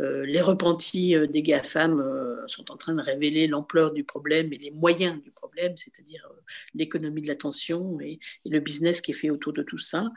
euh, 0.00 0.26
les 0.26 0.40
repentis 0.40 1.16
des 1.28 1.42
GAFAM 1.42 2.44
sont 2.46 2.70
en 2.70 2.76
train 2.76 2.94
de 2.94 3.02
révéler 3.02 3.48
l'ampleur 3.48 3.92
du 3.92 4.04
problème 4.04 4.52
et 4.52 4.58
les 4.58 4.70
moyens 4.70 5.20
du 5.22 5.32
problème, 5.32 5.76
c'est-à-dire 5.76 6.26
l'économie 6.74 7.22
de 7.22 7.26
l'attention 7.26 8.00
et, 8.00 8.20
et, 8.44 8.48
le 8.48 8.60
business 8.60 9.00
qui 9.00 9.10
est 9.10 9.14
fait 9.14 9.30
autour 9.30 9.52
de 9.52 9.62
tout 9.62 9.78
ça. 9.78 10.08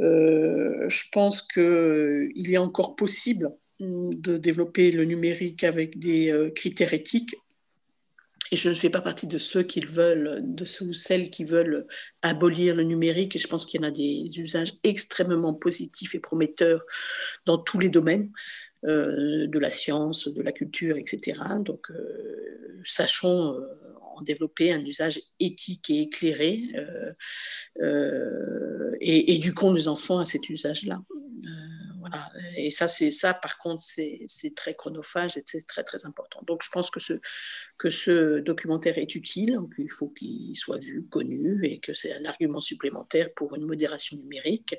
je 0.00 1.04
pense 1.12 1.42
qu'il 1.42 2.52
est 2.52 2.58
encore 2.58 2.96
possible 2.96 3.52
de 3.80 4.36
développer 4.36 4.90
le 4.90 5.04
numérique 5.04 5.64
avec 5.64 5.98
des 5.98 6.30
euh, 6.30 6.50
critères 6.50 6.94
éthiques. 6.94 7.36
Et 8.50 8.56
je 8.56 8.68
ne 8.68 8.74
fais 8.74 8.90
pas 8.90 9.00
partie 9.00 9.26
de 9.26 9.38
ceux 9.38 9.62
qui 9.62 9.80
veulent, 9.80 10.40
de 10.42 10.64
ceux 10.64 10.86
ou 10.86 10.92
celles 10.92 11.30
qui 11.30 11.44
veulent 11.44 11.86
abolir 12.22 12.76
le 12.76 12.82
numérique. 12.82 13.34
Et 13.34 13.38
je 13.38 13.48
pense 13.48 13.66
qu'il 13.66 13.80
y 13.80 13.84
en 13.84 13.88
a 13.88 13.90
des 13.90 14.38
usages 14.38 14.74
extrêmement 14.84 15.54
positifs 15.54 16.14
et 16.14 16.20
prometteurs 16.20 16.84
dans 17.46 17.58
tous 17.58 17.80
les 17.80 17.90
domaines. 17.90 18.30
Euh, 18.86 19.46
de 19.46 19.58
la 19.58 19.70
science, 19.70 20.28
de 20.28 20.42
la 20.42 20.52
culture, 20.52 20.98
etc. 20.98 21.40
Donc, 21.60 21.90
euh, 21.90 22.82
sachons 22.84 23.58
en 24.14 24.20
développer 24.20 24.74
un 24.74 24.84
usage 24.84 25.18
éthique 25.40 25.88
et 25.88 26.02
éclairé 26.02 26.64
et 29.00 29.34
éduquons 29.34 29.72
nos 29.72 29.88
enfants 29.88 30.18
à 30.18 30.26
cet 30.26 30.50
usage-là. 30.50 31.00
Et 32.56 32.70
ça, 32.70 32.88
c'est 32.88 33.10
ça, 33.10 33.34
par 33.34 33.58
contre, 33.58 33.82
c'est 33.82 34.54
très 34.54 34.74
chronophage 34.74 35.36
et 35.36 35.42
c'est 35.46 35.66
très, 35.66 35.84
très 35.84 36.06
important. 36.06 36.40
Donc, 36.46 36.62
je 36.62 36.68
pense 36.70 36.90
que 36.90 37.00
ce, 37.00 37.14
que 37.78 37.90
ce 37.90 38.40
documentaire 38.40 38.98
est 38.98 39.14
utile, 39.14 39.58
qu'il 39.74 39.90
faut 39.90 40.08
qu'il 40.08 40.56
soit 40.56 40.78
vu, 40.78 41.06
connu, 41.08 41.64
et 41.64 41.80
que 41.80 41.92
c'est 41.92 42.14
un 42.14 42.24
argument 42.24 42.60
supplémentaire 42.60 43.32
pour 43.34 43.54
une 43.56 43.66
modération 43.66 44.16
numérique. 44.16 44.76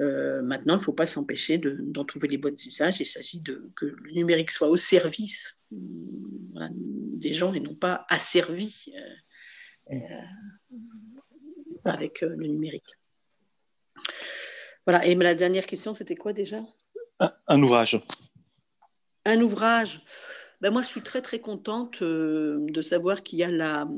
Euh, 0.00 0.42
maintenant, 0.42 0.74
il 0.74 0.78
ne 0.78 0.82
faut 0.82 0.92
pas 0.92 1.06
s'empêcher 1.06 1.58
d'en 1.58 2.04
trouver 2.04 2.28
les 2.28 2.38
bons 2.38 2.66
usages. 2.66 3.00
Il 3.00 3.06
s'agit 3.06 3.40
de 3.40 3.70
que 3.76 3.86
le 3.86 4.12
numérique 4.12 4.50
soit 4.50 4.68
au 4.68 4.76
service 4.76 5.60
des 5.70 7.32
gens 7.32 7.54
et 7.54 7.60
non 7.60 7.74
pas 7.74 8.04
asservi 8.08 8.92
euh, 9.90 9.94
euh, 9.96 10.76
avec 11.84 12.20
le 12.20 12.46
numérique. 12.46 12.94
Voilà. 14.86 15.06
Et 15.06 15.14
la 15.14 15.34
dernière 15.34 15.66
question, 15.66 15.94
c'était 15.94 16.16
quoi 16.16 16.32
déjà? 16.32 16.60
Un, 17.48 17.62
ouvrage. 17.62 18.00
Un 19.24 19.40
ouvrage. 19.40 20.02
Ben 20.60 20.70
moi, 20.70 20.82
je 20.82 20.88
suis 20.88 21.02
très 21.02 21.22
très 21.22 21.40
contente 21.40 22.02
euh, 22.02 22.56
de 22.60 22.80
savoir 22.80 23.22
qu'il 23.22 23.38
y 23.38 23.44
a 23.44 23.50
la, 23.50 23.88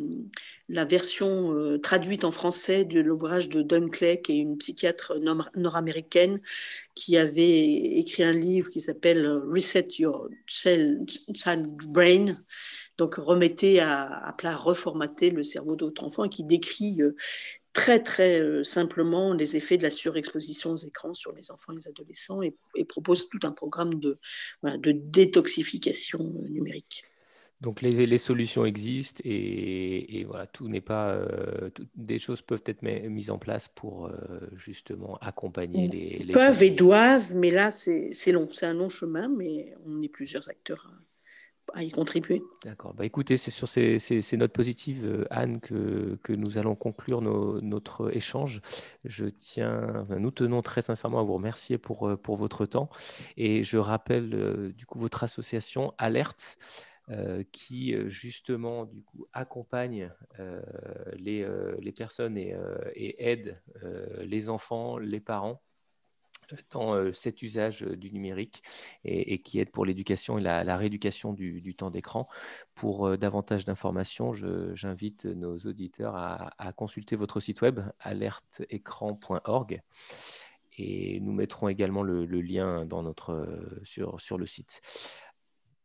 la 0.68 0.84
version 0.84 1.52
euh, 1.54 1.78
traduite 1.78 2.24
en 2.24 2.30
français 2.30 2.84
de 2.84 3.00
l'ouvrage 3.00 3.48
de 3.48 3.62
Dunkley, 3.62 4.20
qui 4.20 4.32
est 4.32 4.38
une 4.38 4.58
psychiatre 4.58 5.14
nord-américaine, 5.54 6.40
qui 6.94 7.16
avait 7.16 7.68
écrit 7.68 8.24
un 8.24 8.32
livre 8.32 8.70
qui 8.70 8.80
s'appelle 8.80 9.26
Reset 9.28 9.88
Your 9.98 10.28
Child 10.46 11.08
Brain, 11.86 12.36
donc 12.98 13.16
remettez 13.16 13.78
à, 13.80 14.04
à, 14.26 14.32
plat, 14.32 14.56
reformater 14.56 15.30
le 15.30 15.44
cerveau 15.44 15.76
d'autres 15.76 16.02
enfants, 16.02 16.24
et 16.24 16.28
qui 16.28 16.44
décrit 16.44 17.00
euh, 17.00 17.14
très 17.76 18.02
très 18.02 18.40
euh, 18.40 18.64
simplement 18.64 19.34
les 19.34 19.54
effets 19.54 19.76
de 19.76 19.82
la 19.82 19.90
surexposition 19.90 20.70
aux 20.70 20.78
écrans 20.78 21.12
sur 21.12 21.32
les 21.32 21.50
enfants 21.50 21.74
et 21.74 21.76
les 21.76 21.88
adolescents 21.88 22.40
et, 22.40 22.54
propose 22.88 23.28
tout 23.28 23.40
un 23.42 23.52
programme 23.52 23.96
de, 23.96 24.18
de 24.62 24.92
détoxification 24.92 26.20
euh, 26.20 26.48
numérique. 26.48 27.04
Donc 27.60 27.82
les, 27.82 28.06
les, 28.06 28.18
solutions 28.18 28.64
existent 28.64 29.20
et, 29.24 30.24
voilà, 30.26 30.46
tout 30.46 30.68
n'est 30.68 30.80
pas, 30.80 31.12
euh, 31.12 31.70
des 31.94 32.18
choses 32.18 32.40
peuvent 32.40 32.64
être 32.64 32.82
mises 32.82 33.30
en 33.30 33.38
place 33.38 33.68
pour 33.68 34.10
justement 34.54 35.16
accompagner 35.18 35.88
les, 35.88 36.24
les 36.24 36.32
peuvent 36.32 36.62
et 36.62 36.70
doivent, 36.70 37.34
mais 37.34 37.50
là 37.50 37.70
c'est 37.70 38.32
long, 38.32 38.48
c'est 38.52 38.66
un 38.66 38.74
long 38.74 38.90
chemin, 38.90 39.28
mais 39.28 39.74
on 39.86 40.02
est 40.02 40.08
plusieurs 40.08 40.48
acteurs 40.50 40.90
à 41.74 41.82
y 41.82 41.90
contribuer. 41.90 42.42
D'accord. 42.64 42.94
Bah, 42.94 43.04
écoutez, 43.04 43.36
c'est 43.36 43.50
sur 43.50 43.68
ces, 43.68 43.98
notes 44.36 44.52
positives, 44.52 45.04
euh, 45.04 45.26
Anne, 45.30 45.60
que, 45.60 46.18
que 46.22 46.32
nous 46.32 46.58
allons 46.58 46.74
conclure 46.74 47.20
notre 47.20 48.14
échange. 48.14 48.60
Je 49.04 49.26
tiens, 49.26 50.06
nous 50.18 50.30
tenons 50.30 50.62
très 50.62 50.82
sincèrement 50.82 51.20
à 51.20 51.22
vous 51.22 51.34
remercier 51.34 51.78
pour, 51.78 52.08
euh, 52.08 52.16
pour 52.16 52.36
votre 52.36 52.66
temps. 52.66 52.88
Et 53.36 53.62
je 53.62 53.78
rappelle 53.78 54.34
euh, 54.34 54.72
du 54.72 54.86
coup 54.86 54.98
votre 54.98 55.24
association 55.24 55.94
Alerte. 55.98 56.58
qui 57.52 57.94
justement 58.08 58.84
du 58.84 59.00
coup 59.04 59.28
accompagne 59.32 60.10
les, 61.16 61.46
les, 61.78 61.92
personnes 61.92 62.36
et, 62.36 62.56
et 62.96 63.30
aide 63.30 63.54
les 64.24 64.48
enfants, 64.48 64.98
les 64.98 65.20
parents 65.20 65.62
dans 66.70 66.94
euh, 66.94 67.12
cet 67.12 67.42
usage 67.42 67.82
euh, 67.82 67.96
du 67.96 68.10
numérique 68.12 68.62
et, 69.04 69.40
qui 69.40 69.60
aide 69.60 69.70
pour 69.70 69.84
l'éducation 69.84 70.38
et 70.38 70.40
la, 70.40 70.76
rééducation 70.76 71.32
du, 71.32 71.74
temps 71.74 71.90
d'écran. 71.90 72.28
Pour 72.74 73.06
euh, 73.06 73.16
davantage 73.16 73.64
d'informations, 73.64 74.32
j'invite 74.32 75.24
nos 75.24 75.56
auditeurs 75.58 76.14
à, 76.16 76.72
consulter 76.76 77.16
votre 77.16 77.40
site 77.40 77.62
web 77.62 77.80
alerteécran.org 78.00 79.80
et 80.78 81.20
nous 81.20 81.32
mettrons 81.32 81.68
également 81.68 82.02
le, 82.02 82.24
lien 82.24 82.84
dans 82.84 83.02
notre, 83.02 83.48
sur, 83.82 84.20
sur 84.20 84.36
le 84.36 84.46
site. 84.46 84.80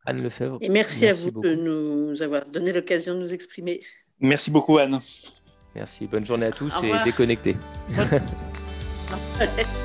Anne 0.04 0.22
Lefebvre. 0.22 0.58
Et 0.60 0.68
merci, 0.68 1.06
à 1.06 1.12
vous 1.12 1.30
de 1.30 1.54
nous 1.54 2.20
avoir 2.22 2.44
donné 2.50 2.72
l'occasion 2.72 3.14
de 3.14 3.20
nous 3.20 3.32
exprimer. 3.32 3.80
Merci 4.20 4.50
beaucoup 4.50 4.78
Anne. 4.78 4.98
Merci, 5.74 6.06
bonne 6.06 6.26
journée 6.26 6.46
à 6.46 6.52
tous 6.52 6.72
et 6.82 6.92
déconnectez. 7.04 7.56